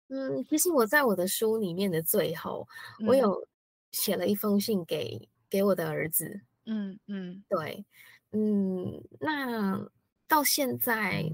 [0.08, 2.66] 嗯，其实我在我的书里面的最后，
[3.02, 3.46] 嗯、我有
[3.92, 6.40] 写了一封信给给我的儿子。
[6.66, 7.86] 嗯嗯，对，
[8.32, 9.86] 嗯，那
[10.30, 11.30] 到现在，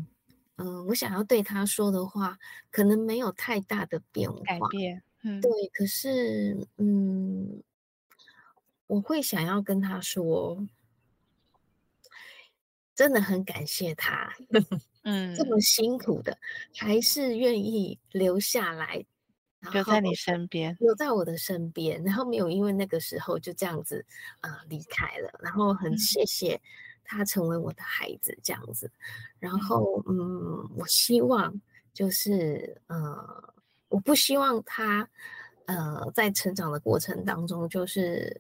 [0.58, 2.36] 嗯、呃，我想要对他说的话，
[2.72, 4.40] 可能没有太大的变化。
[4.44, 5.04] 改变。
[5.24, 7.62] 嗯，对，可是，嗯，
[8.88, 10.58] 我会想要跟他说，
[12.96, 14.34] 真的很感谢他，
[15.04, 16.38] 嗯，这么辛苦的，
[16.76, 19.06] 还是愿意留下来，
[19.72, 24.06] 留在你身边，留在我的身边，然后没有因为那个时候就这样子，
[24.42, 26.60] 呃，离开了，然后很谢谢
[27.04, 28.92] 他成为我的孩子这样子，
[29.40, 31.54] 然后，嗯，我希望
[31.94, 33.54] 就是，呃。
[33.90, 35.08] 我不希望他，
[35.66, 38.40] 呃，在成长的过程当中，就是，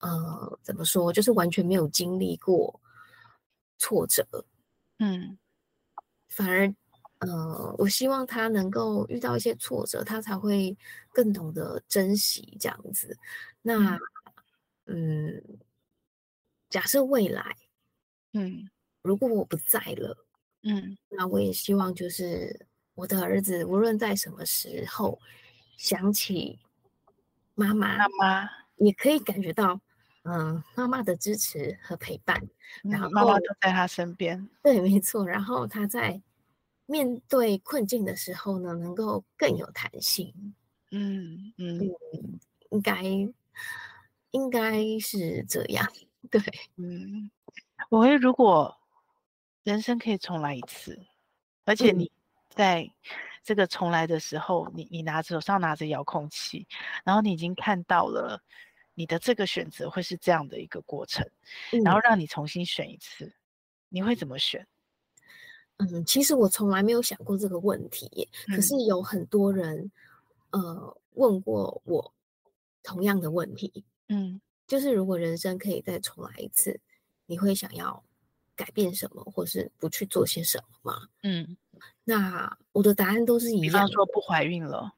[0.00, 2.78] 呃，怎么说，就是完全没有经历过
[3.78, 4.26] 挫折，
[4.98, 5.38] 嗯，
[6.28, 6.72] 反而，
[7.20, 10.76] 呃，我希望他能够遇到一些挫折，他才会
[11.12, 13.16] 更懂得珍惜这样子。
[13.62, 13.96] 那，
[14.86, 15.58] 嗯，嗯，
[16.68, 17.56] 假设未来，
[18.34, 18.68] 嗯，
[19.02, 20.16] 如果我不在了，
[20.64, 22.66] 嗯，那我也希望就是。
[22.94, 25.18] 我的儿子无论在什么时候
[25.76, 26.58] 想起
[27.54, 29.80] 妈妈，妈妈也可以感觉到，
[30.24, 32.38] 嗯，妈妈的支持和陪伴，
[32.84, 34.48] 嗯、然后妈妈都在他身边。
[34.62, 35.26] 对，没错。
[35.26, 36.20] 然后他在
[36.86, 40.54] 面对困境的时候呢，能够更有弹性。
[40.90, 42.40] 嗯嗯，嗯，
[42.70, 43.02] 应该
[44.32, 45.90] 应该是这样。
[46.30, 46.40] 对，
[46.76, 47.30] 嗯，
[47.88, 48.78] 我会如果
[49.64, 50.98] 人生可以重来一次，
[51.64, 52.10] 而且你
[52.54, 52.90] 在
[53.42, 56.66] 这个重来的时候，嗯、你你拿着手上拿着遥控器，
[57.04, 58.40] 然后你已经看到了
[58.94, 61.28] 你的这个选择会是这样的一个过程，
[61.72, 63.32] 嗯、然后让你重新选一次，
[63.88, 64.66] 你会怎么选？
[65.78, 69.90] 嗯，其实我从来没有想过这个问题，嗯、可是有很多人
[70.50, 72.14] 呃问过我
[72.82, 76.78] 同样的问题，嗯，就是如果人生可以再重来一次，
[77.26, 78.04] 你会想要
[78.54, 81.08] 改变什么，或是不去做些什么吗？
[81.22, 81.56] 嗯，
[82.04, 83.62] 那我的答案都是一样的。
[83.62, 84.92] 比方说不怀孕了，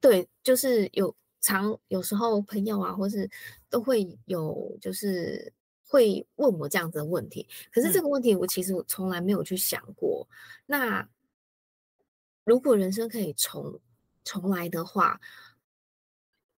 [0.00, 3.30] 对，就是有常有时候朋友啊，或是
[3.70, 5.52] 都会有，就是
[5.86, 7.48] 会问我这样子的问题。
[7.72, 10.26] 可是这个问题我其实我从来没有去想过。
[10.30, 10.36] 嗯、
[10.66, 11.08] 那
[12.44, 13.80] 如果人生可以重
[14.22, 15.20] 重来的话，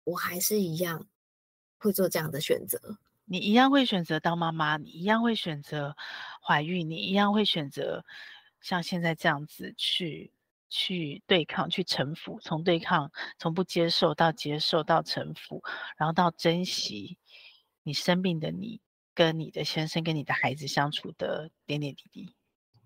[0.04, 1.06] 我还是一样
[1.78, 2.98] 会做这样的选择。
[3.24, 5.96] 你一样会选择当妈妈，你一样会选择
[6.40, 8.04] 怀孕，你一样会选择
[8.66, 10.32] 像现在这样子去
[10.68, 15.62] 去对抗、去臣服，从对抗、从不接受到接受到臣服，
[15.96, 17.16] 然后到珍惜
[17.84, 18.80] 你生病的你
[19.14, 22.34] 跟你的先生跟你的孩子相处的点点滴滴。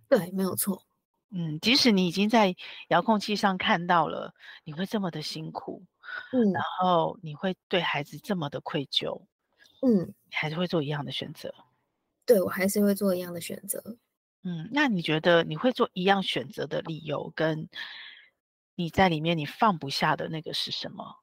[0.06, 0.84] 对，没有错。
[1.30, 2.54] 嗯，即使你已经在
[2.88, 5.82] 遥控器上看到了，你会这么的辛苦，
[6.34, 9.24] 嗯，然后你会对孩子这么的愧疚。
[9.80, 11.54] 嗯，还是会做一样的选择。
[12.26, 13.82] 对，我还是会做一样的选择。
[14.42, 17.68] 嗯，那你觉得你会做一样选择的理由，跟
[18.74, 21.16] 你在里面你放不下的那个是什么？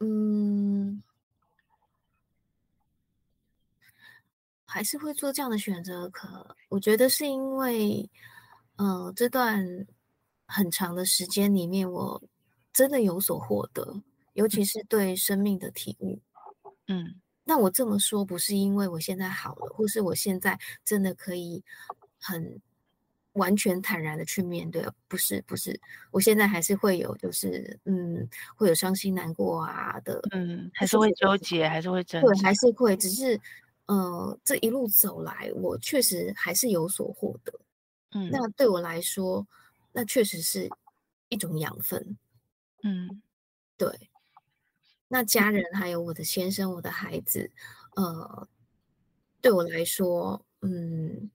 [0.00, 1.02] 嗯，
[4.64, 6.08] 还是会做这样的选择。
[6.08, 8.10] 可我觉得是因为，
[8.76, 9.64] 呃，这段
[10.46, 12.20] 很长的时间里面，我
[12.72, 16.20] 真的有所获得，尤其是对生命的体悟。
[16.88, 21.62] 嗯，那我这么说不是因为我现在好了，或是我现在真的可以
[22.20, 22.60] 很
[23.34, 25.78] 完全坦然的去面对，不是不是，
[26.10, 33.38] 我现在还是会有就是嗯，会有伤心难过啊的，嗯，还是会纠结，还是会挣扎，对，还是会，只是
[33.86, 37.52] 呃，这一路走来，我确实还是有所获得，
[38.12, 39.46] 嗯，那对我来说，
[39.92, 40.70] 那确实是
[41.30, 42.16] 一种养分，
[42.82, 43.22] 嗯，
[43.78, 44.08] 对。
[45.12, 47.50] 那家人还有我的先生、我的孩子，
[47.96, 48.48] 呃，
[49.42, 51.30] 对我来说，嗯，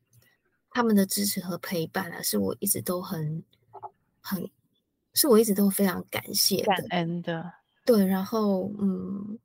[0.71, 3.43] 他们的支持和陪伴啊，是我一直都很
[4.19, 4.49] 很，
[5.13, 7.53] 是我一直都非常感谢的、感恩的。
[7.85, 9.37] 对，然后，嗯，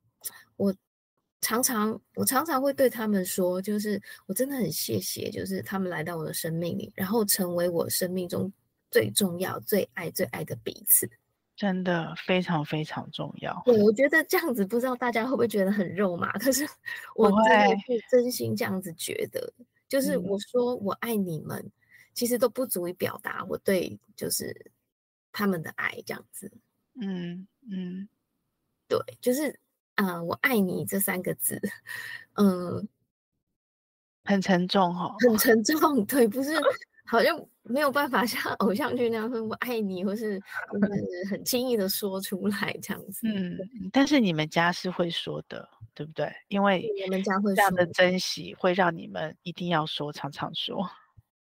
[0.55, 0.73] 我
[1.39, 8.51] 常常我常常会对他们说，就是我真的很谢谢，就是他们来到我的生命里，然后成为我生命中
[8.89, 11.07] 最重要、最爱、最爱的彼此。
[11.63, 13.61] 真的非常非常重要。
[13.63, 16.29] 对，我觉得这样子，不知道大家会不会觉得很肉麻？
[16.33, 16.67] 可是
[17.15, 19.53] 我真的是真心这样子觉得，
[19.87, 21.71] 就是我说我爱你们，嗯、
[22.13, 24.53] 其实都不足以表达我对就是
[25.31, 26.51] 他们的爱这样子。
[26.99, 28.09] 嗯嗯，
[28.89, 29.57] 对，就是
[29.95, 31.61] 啊、呃，我爱你这三个字，
[32.33, 32.85] 嗯，
[34.25, 36.05] 很沉重哈、哦，很沉重。
[36.05, 36.51] 对，不是。
[37.13, 40.39] 好像没有办法像 偶像剧那样说“我爱你”或是
[40.81, 43.27] 就是很轻易的说出来这样子。
[43.27, 43.55] 嗯，
[43.91, 46.27] 但是你们家是会说的，对不对？
[46.47, 50.89] 因为你们家会这样的珍惜，会让你们一定要说，常常说。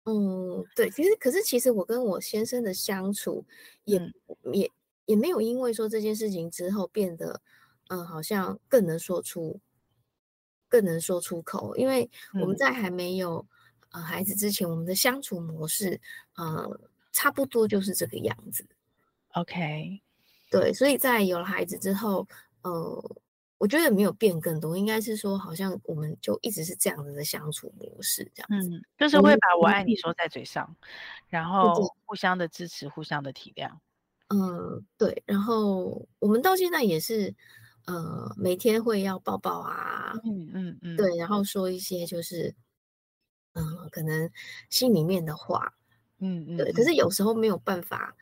[0.05, 0.91] 嗯，对。
[0.91, 3.43] 其实，可是其实我跟我先生的相处
[3.85, 4.13] 也、嗯、
[4.53, 4.71] 也
[5.07, 7.41] 也没有因为说这件事情之后变得
[7.89, 9.59] 嗯，好像更能说出
[10.69, 13.47] 更能说出口，因为我们在还没有。
[13.95, 16.01] 呃，孩子之前我们的相处模式，
[16.35, 16.81] 呃，
[17.13, 18.67] 差不多就是这个样子。
[19.35, 20.03] OK，
[20.51, 22.27] 对，所以在有了孩子之后，
[22.63, 23.17] 呃，
[23.57, 30.77] 我觉得没有变更多，应该是说，好像我们就一直是这样子的相处模式，这样子，嗯，就是会把我爱你说在嘴上，嗯、
[31.29, 31.73] 然后
[32.05, 33.71] 互相的支持，互相的体谅。
[34.27, 37.33] 嗯、呃，对，然后我们到现在也是，
[37.87, 42.53] 呃，每天会要抱抱啊，嗯嗯嗯，对，然后说一些就是。
[43.55, 44.31] 嗯，可能
[44.71, 45.73] 心里面的话，
[46.21, 48.15] 嗯嗯，对，可是有时候没有办法，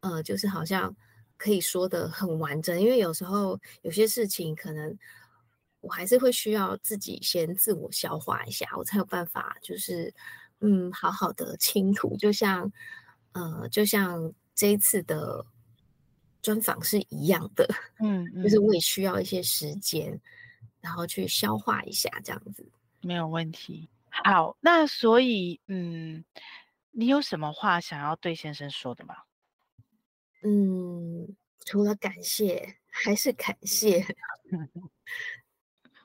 [0.00, 0.94] 呃，就是好像
[1.36, 4.96] 可以说的很完整，因为有时候有些事情可能
[5.80, 10.12] 我还是会需要自己先自我消化一下，我才有办法，就是
[10.60, 12.70] 嗯，好好的倾吐，就像
[13.32, 15.44] 呃，就像这一次的
[16.42, 17.68] 专访是一样的，
[18.00, 20.18] 嗯，嗯， 就是我也需要一些时间，
[20.80, 22.64] 然后去消化一下，这样子。
[23.02, 23.88] 没有问题。
[24.24, 26.24] 好，那所以，嗯，
[26.90, 29.14] 你有什么话想要对先生说的吗？
[30.42, 34.04] 嗯，除了感谢，还是感谢。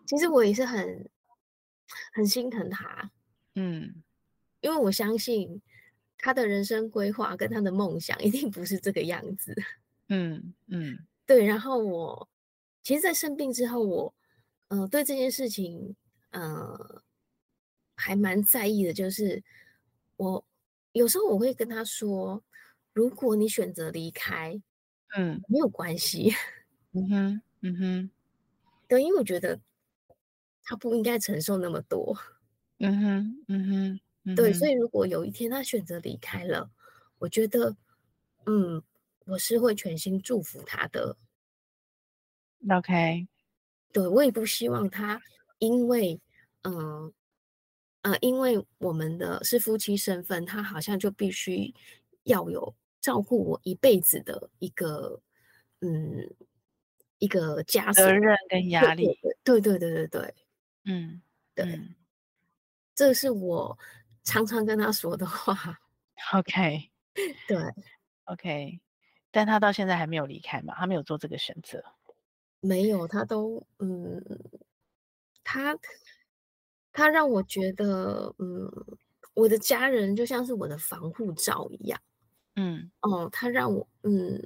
[0.08, 1.10] 其实我也是很
[2.14, 3.12] 很心疼他，
[3.56, 4.04] 嗯，
[4.60, 5.62] 因为我相信
[6.18, 9.56] 他的人生规划跟他的梦想一定不是这个样子，
[10.10, 11.46] 嗯嗯，对。
[11.46, 12.28] 然后我
[12.84, 14.14] 其实，在生病之后，我
[14.68, 15.96] 呃对这件事情
[16.32, 17.02] 呃
[18.02, 19.44] 还蛮在意的，就是
[20.18, 20.44] 我
[20.94, 22.44] 有时候我会跟他说，
[22.94, 24.60] 如果你选择离开，
[25.18, 26.32] 嗯，没有关系，
[26.94, 28.10] 嗯哼，嗯哼，
[28.88, 29.60] 对，因为我觉得。
[30.64, 32.16] 他不应该承受那么多，
[32.78, 36.70] 嗯哼，嗯哼，嗯哼，对，所以如果有一天他选择离开了，
[37.18, 37.76] 我觉得，
[38.46, 38.82] 嗯，
[39.26, 41.18] 我是会全心祝福他的。
[42.70, 43.28] OK，
[43.92, 45.20] 对，我也不希望他
[45.58, 46.22] 因为，
[46.62, 47.14] 嗯、呃，
[48.02, 51.74] 呃，因为我们的是夫妻身份，他好像就必须
[52.24, 55.22] 要有照顾我一辈子的一个，
[55.82, 56.34] 嗯，
[57.20, 59.06] 一个枷锁、责任跟压力。
[59.44, 60.36] 对对对对对对。
[60.86, 61.22] 嗯，
[61.54, 61.94] 对，嗯，
[62.96, 63.78] 这是我
[64.24, 65.80] 常常跟他说的话。
[66.34, 66.90] OK，
[67.48, 67.58] 对
[68.26, 68.80] ，OK，
[69.30, 70.74] 但他到现在还没有离开嘛？
[70.76, 71.84] 他没有做这个选择？
[72.62, 74.24] 没有，他都嗯，
[75.44, 75.78] 他
[76.92, 78.72] 他让我觉得，嗯，
[79.34, 82.00] 我的家人就像是我的防护罩一样。
[82.56, 84.42] 嗯，哦，他让我，嗯，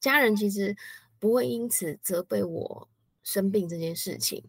[0.00, 0.76] 家人其实
[1.18, 2.88] 不会因此责备我
[3.22, 4.42] 生病这件事情。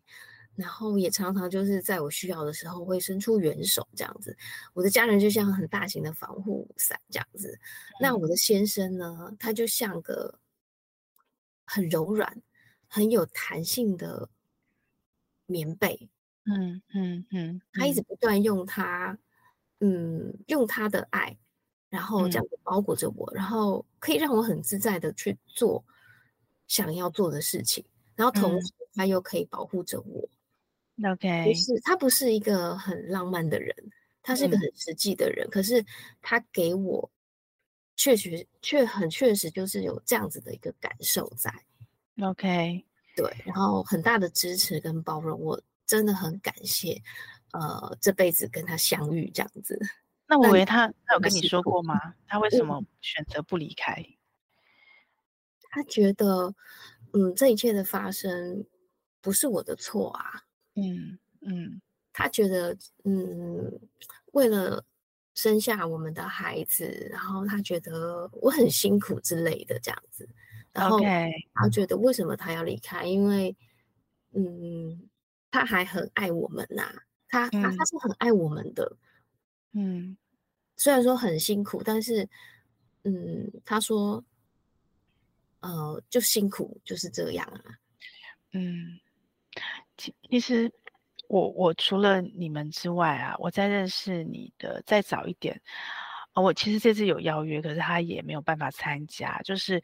[0.55, 4.37] 然后也常常就是在我需要的时候会伸出援手，这样子。
[4.73, 7.59] 我的家人就像很大型的防护伞这样子。
[7.99, 10.37] 那我的先生呢，他就像个
[11.65, 12.39] 很柔软、
[12.87, 14.29] 很有弹性的
[15.47, 16.07] 棉被。
[16.45, 19.17] 嗯嗯嗯，他一直不断用他，
[19.79, 21.37] 嗯，用他的爱，
[21.89, 25.83] 然后这样子包裹着我，然后可以让我很自在的去做
[26.67, 27.85] 想要做的事情，
[28.15, 30.29] 然后同时他又可以保护着我。
[31.09, 33.75] OK，不是，他不是一个很浪漫的人，
[34.21, 35.47] 他是一个很实际的人。
[35.47, 35.83] 嗯、可是
[36.21, 37.09] 他给我
[37.95, 41.51] 确实却很确实就是有这样子的一个感受在。
[42.21, 42.85] OK，
[43.15, 47.01] 对，然后很大的支持跟包容，我真的很感谢。
[47.51, 49.79] 呃，这辈子跟他相遇这样子。
[50.27, 52.15] 那我以为他他有跟你说过吗？
[52.27, 53.93] 他为什么选择不离开？
[54.01, 54.17] 嗯、
[55.69, 56.55] 他觉得，
[57.13, 58.65] 嗯，这一切的发生
[59.21, 60.43] 不是我的错啊。
[60.75, 61.79] 嗯嗯，
[62.11, 63.79] 他觉得嗯，
[64.31, 64.83] 为了
[65.35, 70.27] 生下我们的孩子，然后他觉得我很辛苦之类的这样子，
[70.71, 70.99] 然后
[71.53, 73.05] 他觉得为什么他要离开？
[73.05, 73.55] 因为
[74.31, 75.07] 嗯，
[75.53, 76.95] 他还很爱我们呐、啊，
[77.29, 78.97] 他他他是很爱我们的，
[79.73, 80.17] 嗯，
[80.75, 82.27] 虽然说很辛苦，但是
[83.03, 84.23] 嗯，他说
[85.59, 87.61] 呃，就辛苦就是这样啊，
[88.53, 88.99] 嗯。
[89.95, 90.71] 其其实
[91.27, 95.61] 我我除了你们之外啊，我在认识你的再早一点
[96.33, 99.39] 啊，我其实这次有邀约，可是他也没有办法参加。
[99.43, 99.79] 就是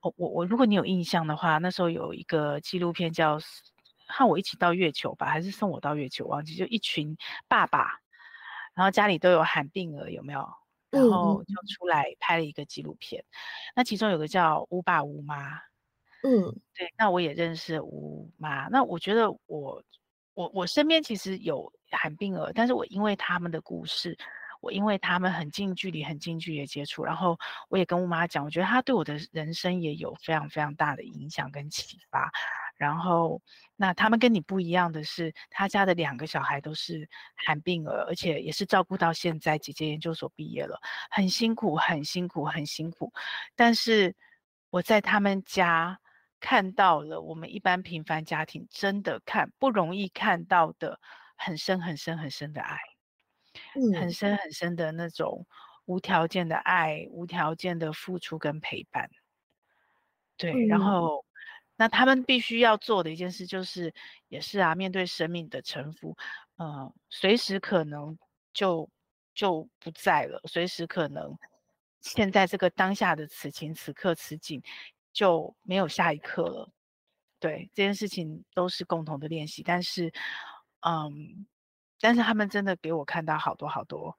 [0.00, 3.38] 我我我，如果你有印象的话，那时候有一个纪录片叫
[4.06, 7.16] 《和我一起到月球》吧，还是送我到月球，忘记就一群
[7.48, 8.00] 爸爸，
[8.74, 10.48] 然后家里都有罕病儿，有没有？
[10.90, 13.20] 然后就出来拍了一个纪录片。
[13.22, 13.26] 嗯、
[13.76, 15.58] 那其中有个叫乌爸乌妈。
[16.22, 16.42] 嗯，
[16.74, 18.68] 对，那我也认识乌妈。
[18.68, 19.82] 那我觉得我
[20.34, 24.16] 我我身边其实有罕病儿，但是我因为他们的故事，
[24.60, 27.38] 我因为他们很近距离、很近距离的接触，然后
[27.68, 32.32] 我也跟乌妈讲，我觉得他对我的人生也有非常非常大的影响跟启发。
[32.76, 33.42] 然后，
[33.74, 43.12] 那他们跟你不一样的是，他家的两个小孩都是罕病儿，而且也是照顾到现在，姐姐研究所毕业了，很辛苦，很辛苦，很辛苦。
[43.54, 44.14] 但是
[44.70, 45.98] 我在他们家。
[46.38, 51.00] 看到了我们一般平凡家庭真的看不容易看到的
[51.34, 52.78] 很深很深很深的爱，
[53.74, 55.46] 嗯，很深很深的那种
[55.86, 59.10] 无条件的爱，无条件的付出跟陪伴。
[60.36, 61.24] 对，嗯、然后
[61.76, 63.94] 那他们必须要做的一件事就是，
[64.28, 66.16] 也是啊，面对生命的沉浮，
[66.56, 68.18] 呃，随时可能
[68.52, 68.90] 就
[69.34, 71.38] 就不在了，随时可能
[72.00, 74.62] 现在这个当下的此情此刻此景。
[75.16, 76.70] 就没有下一刻了，
[77.40, 80.12] 对，这件事情都是共同的练习，但是，
[80.80, 81.46] 嗯，
[81.98, 84.18] 但是他们真的给我看到好多好多，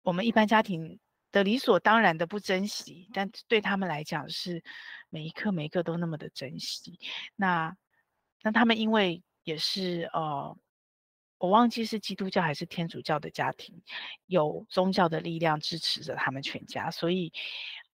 [0.00, 0.98] 我们一般家庭
[1.32, 4.62] 的理所当然的不珍惜，但对他们来讲是
[5.10, 6.98] 每一刻每一刻都那么的珍惜。
[7.36, 7.76] 那，
[8.42, 10.56] 那他们因为也是呃，
[11.38, 13.82] 我忘记是基督教还是天主教的家庭，
[14.26, 17.32] 有宗教的力量支持着他们全家，所以，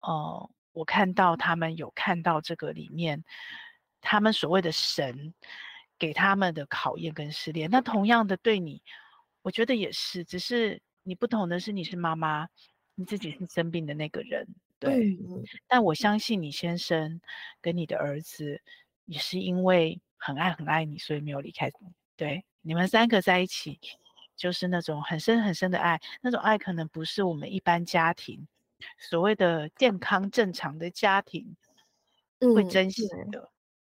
[0.01, 0.49] 呃。
[0.71, 3.25] 我看到他们有看到这个里面
[4.01, 5.33] 他们所谓的神
[5.97, 7.69] 给他们的考验跟试炼。
[7.69, 8.81] 那同样的对你，
[9.41, 12.47] 我觉得也是，只是你不同的是，你是妈妈，
[12.99, 14.45] 你自己是生病的那个人，
[14.77, 15.13] 对。
[15.13, 17.21] 嗯、但我相信你先生
[17.61, 18.61] 跟你的儿子
[19.05, 21.87] 也是因为很爱很爱你，所以没有离开你。
[22.17, 23.79] 对，你们三个在一起，
[24.35, 28.45] 就是那种很深很深的爱，那种爱可能不是我们一般家庭
[28.97, 31.55] 所谓的健康正常的家庭
[32.53, 33.49] 会珍惜的。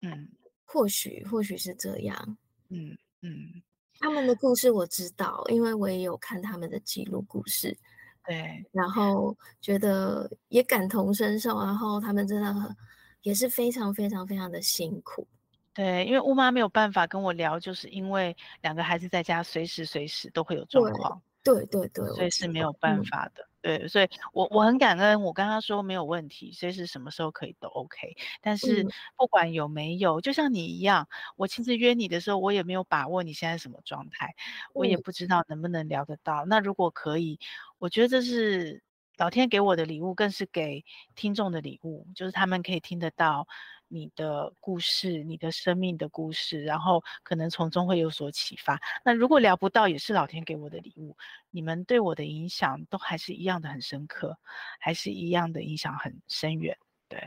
[0.01, 0.29] 嗯，嗯，
[0.65, 2.37] 或许或许是这样。
[2.67, 3.63] 嗯嗯，
[3.97, 7.77] 他们的故事我知道，因为我也有看他们的记录故事。
[8.25, 12.75] 对，然后觉得也感同身受，然后他们真的很
[13.23, 15.27] 也是非常非常非常的辛苦。
[15.73, 21.21] 对，因为乌妈没有办法跟我聊，就是因为两个孩子在家，随时随时都会有状况。
[21.41, 23.48] 对对对，所以是没有办法的。
[23.61, 28.15] 嗯、对，所以我我很感恩，我跟他说没有问题，随时什么时候可以都 OK。
[28.41, 28.85] 但是
[29.17, 34.33] 不管有没有，嗯、就像你一样，我亲自约你的时候，我也没有把握你现在什么状态，
[34.73, 36.45] 我也不知道能不能聊得到。
[36.45, 37.39] 嗯、那如果可以，
[37.77, 38.81] 我觉得这是
[39.17, 40.85] 老天给我的礼物，更是给
[41.15, 43.47] 听众的礼物，就是他们可以听得到。
[43.89, 48.79] 你的故事，你的生命的故事，然后可能从中会有所启发。
[49.03, 51.17] 那如果聊不到，也是老天给我的礼物。
[51.49, 54.37] 你们对我的影响都还是一样的很深刻，
[54.79, 56.77] 还是一样的影响很深远。
[57.09, 57.19] 对，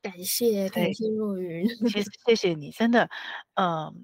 [0.00, 3.10] 感谢感谢若云，其实 谢谢你，真的，
[3.54, 3.94] 嗯、呃，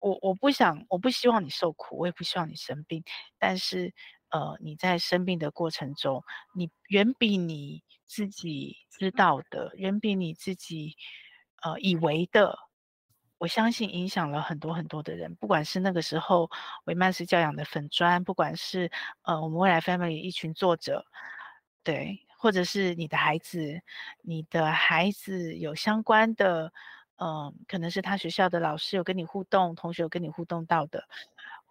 [0.00, 3.02] 我我不想，我不希望你受苦，我也不希望你生病，
[3.38, 3.92] 但是。
[4.32, 6.24] 呃，你在生病的过程中，
[6.54, 10.96] 你远比你自己知道的，远比你自己
[11.62, 12.58] 呃以为的，
[13.36, 15.34] 我相信影响了很多很多的人。
[15.34, 16.50] 不管是那个时候
[16.84, 18.90] 维曼斯教养的粉砖，不管是
[19.22, 21.04] 呃我们未来 family 一群作者，
[21.84, 23.82] 对，或者是你的孩子，
[24.22, 26.72] 你的孩子有相关的，
[27.16, 31.06] 嗯、呃，可能是他学校的老师有跟你互动，同学有跟你互动到的。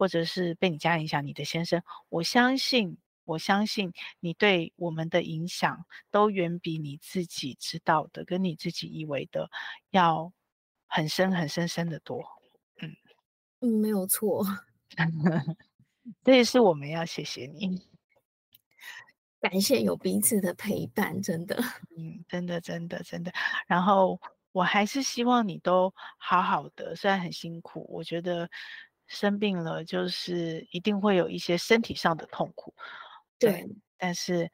[0.02, 1.80] 或者是被你家影响，你的先生，
[2.10, 9.48] 我相信，我相信你对我们的影响都远比你自己知道的，跟你自己以为的
[9.92, 10.34] 要
[10.88, 12.26] 很深、很深深的多。
[12.82, 12.96] 嗯
[13.60, 14.44] 嗯，没有错，
[16.26, 17.80] 这也是我们要谢谢你，
[19.40, 21.64] 感谢有彼此的陪伴，真的，
[21.96, 23.32] 嗯，真的，真的，真的。
[23.68, 24.20] 然后
[24.52, 28.50] 我还是希望你都好好的，虽然很辛苦，我觉得。
[29.12, 32.74] 生病了，就是一定会有一些身体上的痛苦，
[33.38, 33.52] 对。
[33.52, 34.50] 对，但是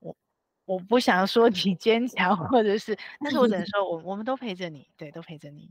[0.00, 0.16] 我
[0.64, 5.70] 我不想说 你坚强，或者是，但是我只能 说，我我们都陪着你，对，都陪着你，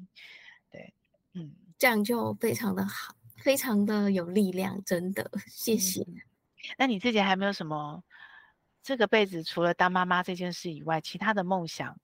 [0.70, 0.94] 对，
[1.34, 6.02] 嗯，这样就非常的好，非常的有力量，真的，谢谢。
[6.04, 6.22] 嗯，
[6.78, 8.04] 那你自己还没有什么
[8.84, 12.00] 这个辈子除了当妈妈这件事以外，其他的梦想，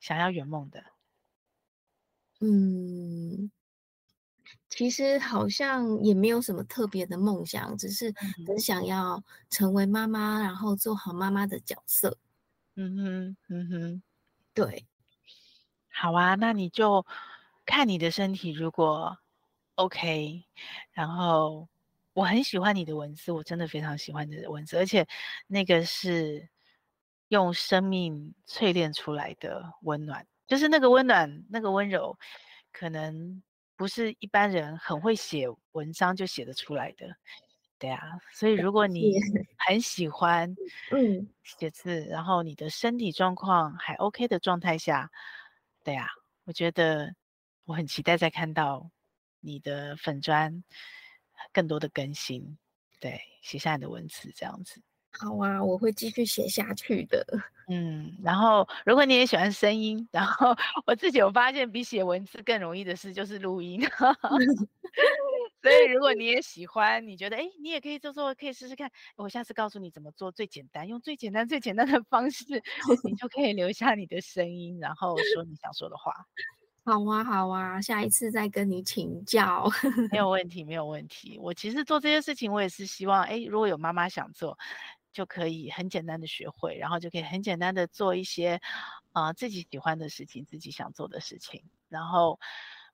[0.00, 0.84] 想要圆梦的？
[2.40, 3.50] 嗯。
[4.74, 8.12] 其实好像也没有什么特别的梦想，只是
[8.46, 12.16] 很想要成为妈妈，然后做好妈妈的角色。
[12.76, 14.02] 嗯哼，嗯哼，
[14.54, 14.86] 对，
[15.90, 17.04] 好啊，那你就
[17.66, 19.18] 看你的身体，如果
[19.74, 20.42] OK，
[20.92, 21.68] 然后
[22.14, 25.06] 我很喜欢你的文字，我真的非常喜欢你的文字，而且
[25.46, 26.48] 那个是
[27.28, 32.18] 用生命淬炼出来的温暖，就是那个温暖，那个温柔，
[32.72, 33.42] 可能。
[33.76, 37.16] 不是一般人很会写文章就写得出来的，
[37.78, 38.00] 对啊，
[38.32, 39.12] 所以如果你。
[39.68, 40.52] 很喜欢
[40.90, 41.28] 嗯。
[41.44, 45.08] 写字，然后你的身体状况还 OK 的状态下，
[45.84, 46.08] 对啊，
[46.44, 47.14] 我觉得
[47.64, 48.90] 我很期待再看到
[49.38, 50.64] 你的粉砖
[51.52, 52.58] 更多的更新，
[52.98, 54.82] 对，写下你的文字这样子。
[55.18, 57.24] 好啊，我会继续写下去的。
[57.68, 60.54] 嗯，然后如果你也喜欢声音，然后
[60.86, 63.80] 我自己有发现比写文字更容易的事就是录音。
[65.62, 68.90] 所以如果你也喜欢，你觉得哎，你也可以做做，可以试试看。
[69.16, 72.44] 我下次告诉你怎么做最简单，用最简单最简单的方式，
[73.04, 76.12] 你就可以留下你的声音，然后说你想说的话。
[76.84, 79.70] 好啊，好啊，下一次再跟你请教。
[80.10, 81.38] 没有 问题，没有问题。
[81.40, 84.58] 我其实做这些事情，我也是希望，哎，如果有妈妈想做。
[85.12, 88.60] 就可以很简单的学会，然后就可以很简单的做一些，
[89.12, 91.62] 啊、呃、自己喜欢的事情，自己想做的事情。
[91.88, 92.38] 然后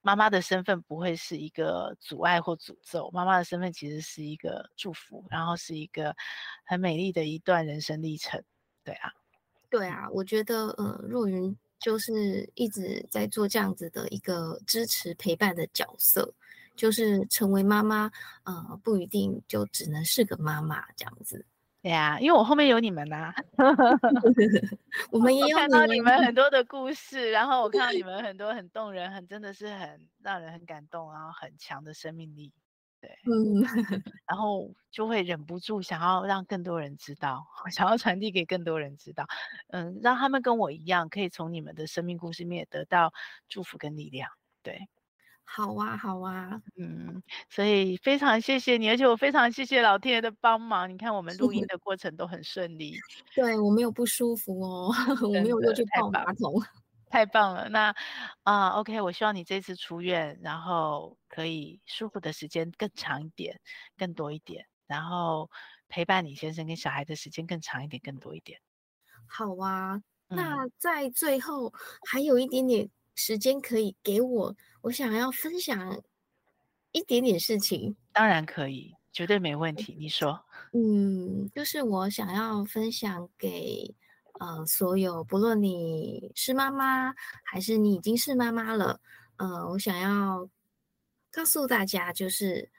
[0.03, 6.14] 妈妈的身份不会是一个阻碍或诅咒，妈妈的身份其实是一个祝福，然后是一个
[6.64, 8.43] 很美丽的一段人生历程。
[8.85, 9.12] 对啊，
[9.71, 16.35] 对啊，我觉得呃，若云就是一直在做这样子的一个支持陪伴的角色，
[16.75, 18.11] 就是成为妈妈，
[18.45, 21.45] 呃，不一定就只能是个妈妈这样子。
[21.83, 23.35] 对呀，因为我后面有你们呐、啊，
[25.12, 32.53] 我们也有看到你们很多的故事，然后我看到你 们很多很动人，很真的是很让人很感动，然后很强的生命力，
[33.01, 33.62] 对，嗯，
[34.26, 39.26] 然后就会忍不住想要让更多人知道，想要传递给更多人知道，
[39.68, 43.12] 嗯，让他们跟我一样，可以从你们的生命故事里面得到
[43.49, 44.29] 祝福跟力量，
[44.62, 44.89] 对。
[45.51, 50.89] 好啊，好啊，嗯，所以非常谢谢你，而且我非常谢谢老天爷的帮忙。
[50.89, 52.95] 你看我们录音的过程都很顺利，
[53.35, 54.93] 对我没有不舒服哦，
[55.25, 56.63] 我没有又去泡马桶，
[57.09, 57.67] 太棒了。
[57.71, 57.95] 那
[58.43, 63.59] 啊，OK，我希望你这次出院，然后可以舒服的时间更长一点，
[63.97, 65.51] 更多一点，然后
[65.89, 68.61] 陪伴你先生跟小孩的时间更长一点，更多一点。
[69.27, 71.73] 好啊，那在最后
[72.07, 72.91] 还有一点点。
[73.19, 76.01] 时间可以给我，我想要分享
[76.93, 79.97] 一点点事情，当然可以，绝对没问题。
[79.99, 80.41] 你说，
[80.73, 83.93] 嗯，就是我想要分享给
[84.39, 87.12] 呃所有，不论你是妈妈
[87.43, 89.01] 还是你已经是妈妈了，
[89.37, 90.49] 呃，我想要
[91.33, 92.71] 告诉大家，就是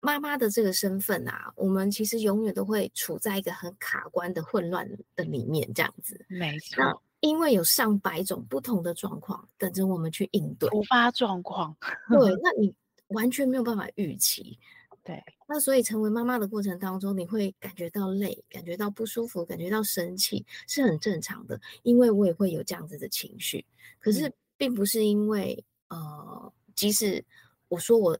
[0.00, 7.02] 妈妈的这个身份啊，我们其实永远都会处在一个很卡关的混乱的里面，这样子，没错。
[7.20, 11.74] 因为有上百种不同的状况等着我们去应对，突发状况，
[12.10, 12.72] 对， 那你
[13.08, 14.58] 完全没有办法预期，
[15.02, 23.64] 对，那所以成为妈妈的过程当中，你会感觉到累，感觉到不舒服，感觉到生气，是很正常的，因为我也会有这样子的情绪，
[23.98, 27.24] 可是并不是因为、嗯、呃，即使
[27.68, 28.18] 我说我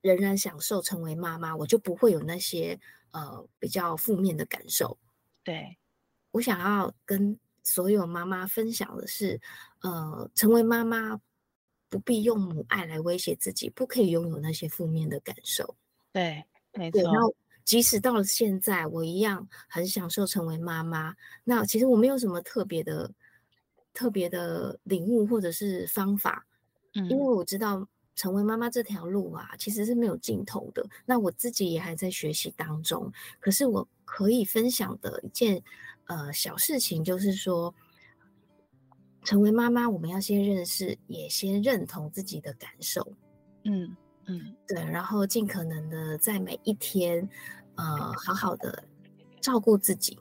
[0.00, 2.78] 仍然享受成为妈妈，我就不会有那些
[3.10, 4.96] 呃比较负面的感受，
[5.44, 5.76] 对，
[6.30, 7.38] 我想要跟。
[7.64, 9.40] 所有妈妈分享的是，
[9.80, 11.18] 呃，成为妈妈
[11.88, 15.74] 不必用母爱来威胁自己，不可以拥有那些负面的感受。
[16.12, 16.44] 对，
[16.74, 17.00] 没错。
[17.02, 17.34] 然后，
[17.64, 21.16] 即使到了现在，我一样很享受成为妈妈。
[21.42, 23.10] 那其实我没有什么特别的、
[23.94, 26.46] 特别的领悟或者是方法，
[26.92, 30.86] 嗯，因为我知道成为妈妈这条路啊，其实是没有尽头的。
[31.06, 33.10] 那我自己也还在学习当中。
[33.40, 35.62] 可是我可以分享的一件。
[36.06, 37.74] 呃，小事情就是说，
[39.24, 43.06] 成为妈妈，我们要先认识，也先认同自己的感受。
[43.64, 43.96] 嗯
[44.26, 47.26] 嗯，对，然后尽可能的在每一天，
[47.76, 47.84] 呃，
[48.14, 48.84] 好好的
[49.40, 50.18] 照顾自己。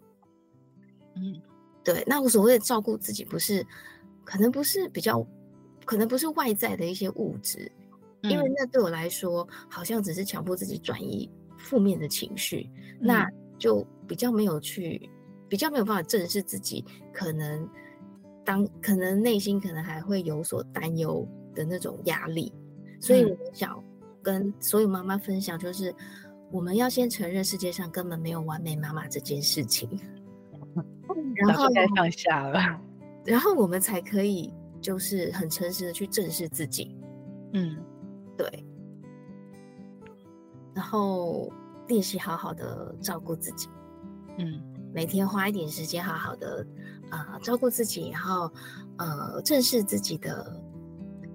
[1.16, 1.42] 嗯，
[1.84, 2.04] 对。
[2.08, 3.66] 那我所谓的照顾自己，不是，
[4.24, 5.26] 可能不是比较，
[5.86, 7.70] 可能不是外在的一些物质，
[8.22, 12.70] 嗯，因为那对我来说，好像只是强迫自己转移负面的情绪，
[13.02, 13.30] 嗯，那
[13.60, 15.10] 就比较没有去。
[15.54, 16.84] 比较没有办法正视自己，
[17.14, 17.70] 可能
[18.44, 22.52] 当可能内心可能还会有所担忧的那种压力，
[23.00, 23.80] 所以我想
[24.24, 25.94] 跟所有妈妈分享，就是
[26.52, 29.88] 我们要先承认世界上根本没有完美妈妈这件事情，
[31.38, 32.60] 然后该放下了，
[33.24, 34.52] 然后我们才可以
[34.82, 36.98] 就是很诚实的去正视自己，
[37.54, 37.78] 嗯，
[38.36, 38.66] 对，
[40.74, 41.54] 然后
[41.88, 43.70] 练习好好的照顾自己，
[44.40, 44.60] 嗯。
[44.94, 46.66] 每天花一点时间，好好的，
[47.10, 48.52] 呃，照顾自己，然后，
[48.98, 50.62] 呃，正视自己的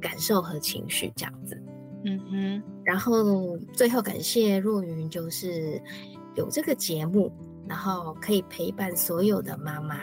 [0.00, 1.60] 感受和情绪，这样子。
[2.04, 2.62] 嗯哼。
[2.84, 5.82] 然后最后感谢若云，就是
[6.36, 7.32] 有这个节目，
[7.68, 9.96] 然后可以陪伴所有的妈妈。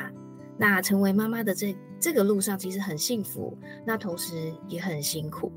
[0.58, 5.52] 那成为妈妈的这这个路上，其实很幸福，那同时也很辛苦。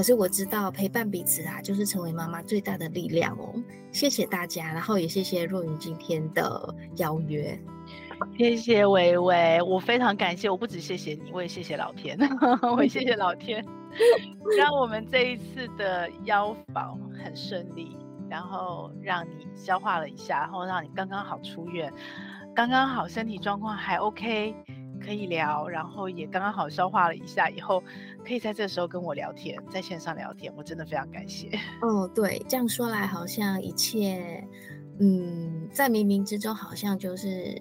[0.00, 3.52] 可是我知道陪伴彼此啊，就是成为妈妈最大的力量哦。
[3.92, 7.60] 谢谢大家，然后也谢谢若云今天的邀约。
[8.38, 10.48] 谢谢薇薇，我非常感谢。
[10.48, 12.18] 我不止谢谢你，我也谢谢老天，
[12.74, 13.62] 我也谢谢老天，
[14.56, 17.94] 让我们这一次的邀访很顺利，
[18.30, 21.92] 然后让你消化了一下，然后让你刚刚好出院，
[22.54, 24.54] 刚刚好身体状况还 OK。
[25.00, 27.82] 可以聊，然后也刚刚好消化了一下，以后
[28.24, 31.50] 可以在这时候跟我聊天，在线上聊天，我真的非常感谢。
[31.82, 34.46] 哦，对，这样说来好像一切，
[35.00, 37.60] 嗯，在冥冥之中好像就是。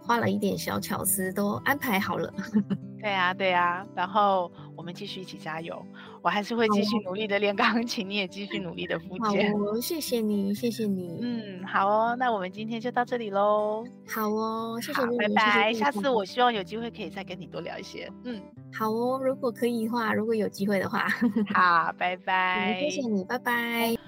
[0.00, 2.32] 花了一点小巧思，都安排好了。
[2.98, 3.86] 对呀、啊，对呀、啊。
[3.94, 5.84] 然后我们继续一起加油，
[6.22, 9.52] 我还是会继续努力的练钢琴，你也继续努力的复健。
[9.52, 11.18] 好 哦，谢谢你，谢谢你。
[11.22, 13.84] 嗯，好哦，那我们今天就到这里喽。
[14.06, 15.72] 好哦，谢谢你，拜拜。
[15.72, 18.10] 下次我希望有机会可以再跟你多聊一些。
[18.24, 18.40] 嗯，
[18.72, 21.06] 好哦，如果可以的话，如果有机会的话。
[21.54, 22.78] 好，拜拜。
[22.80, 24.07] 谢谢你，拜拜。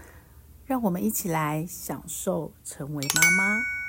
[0.71, 3.80] 让我们一起来享受成为妈妈。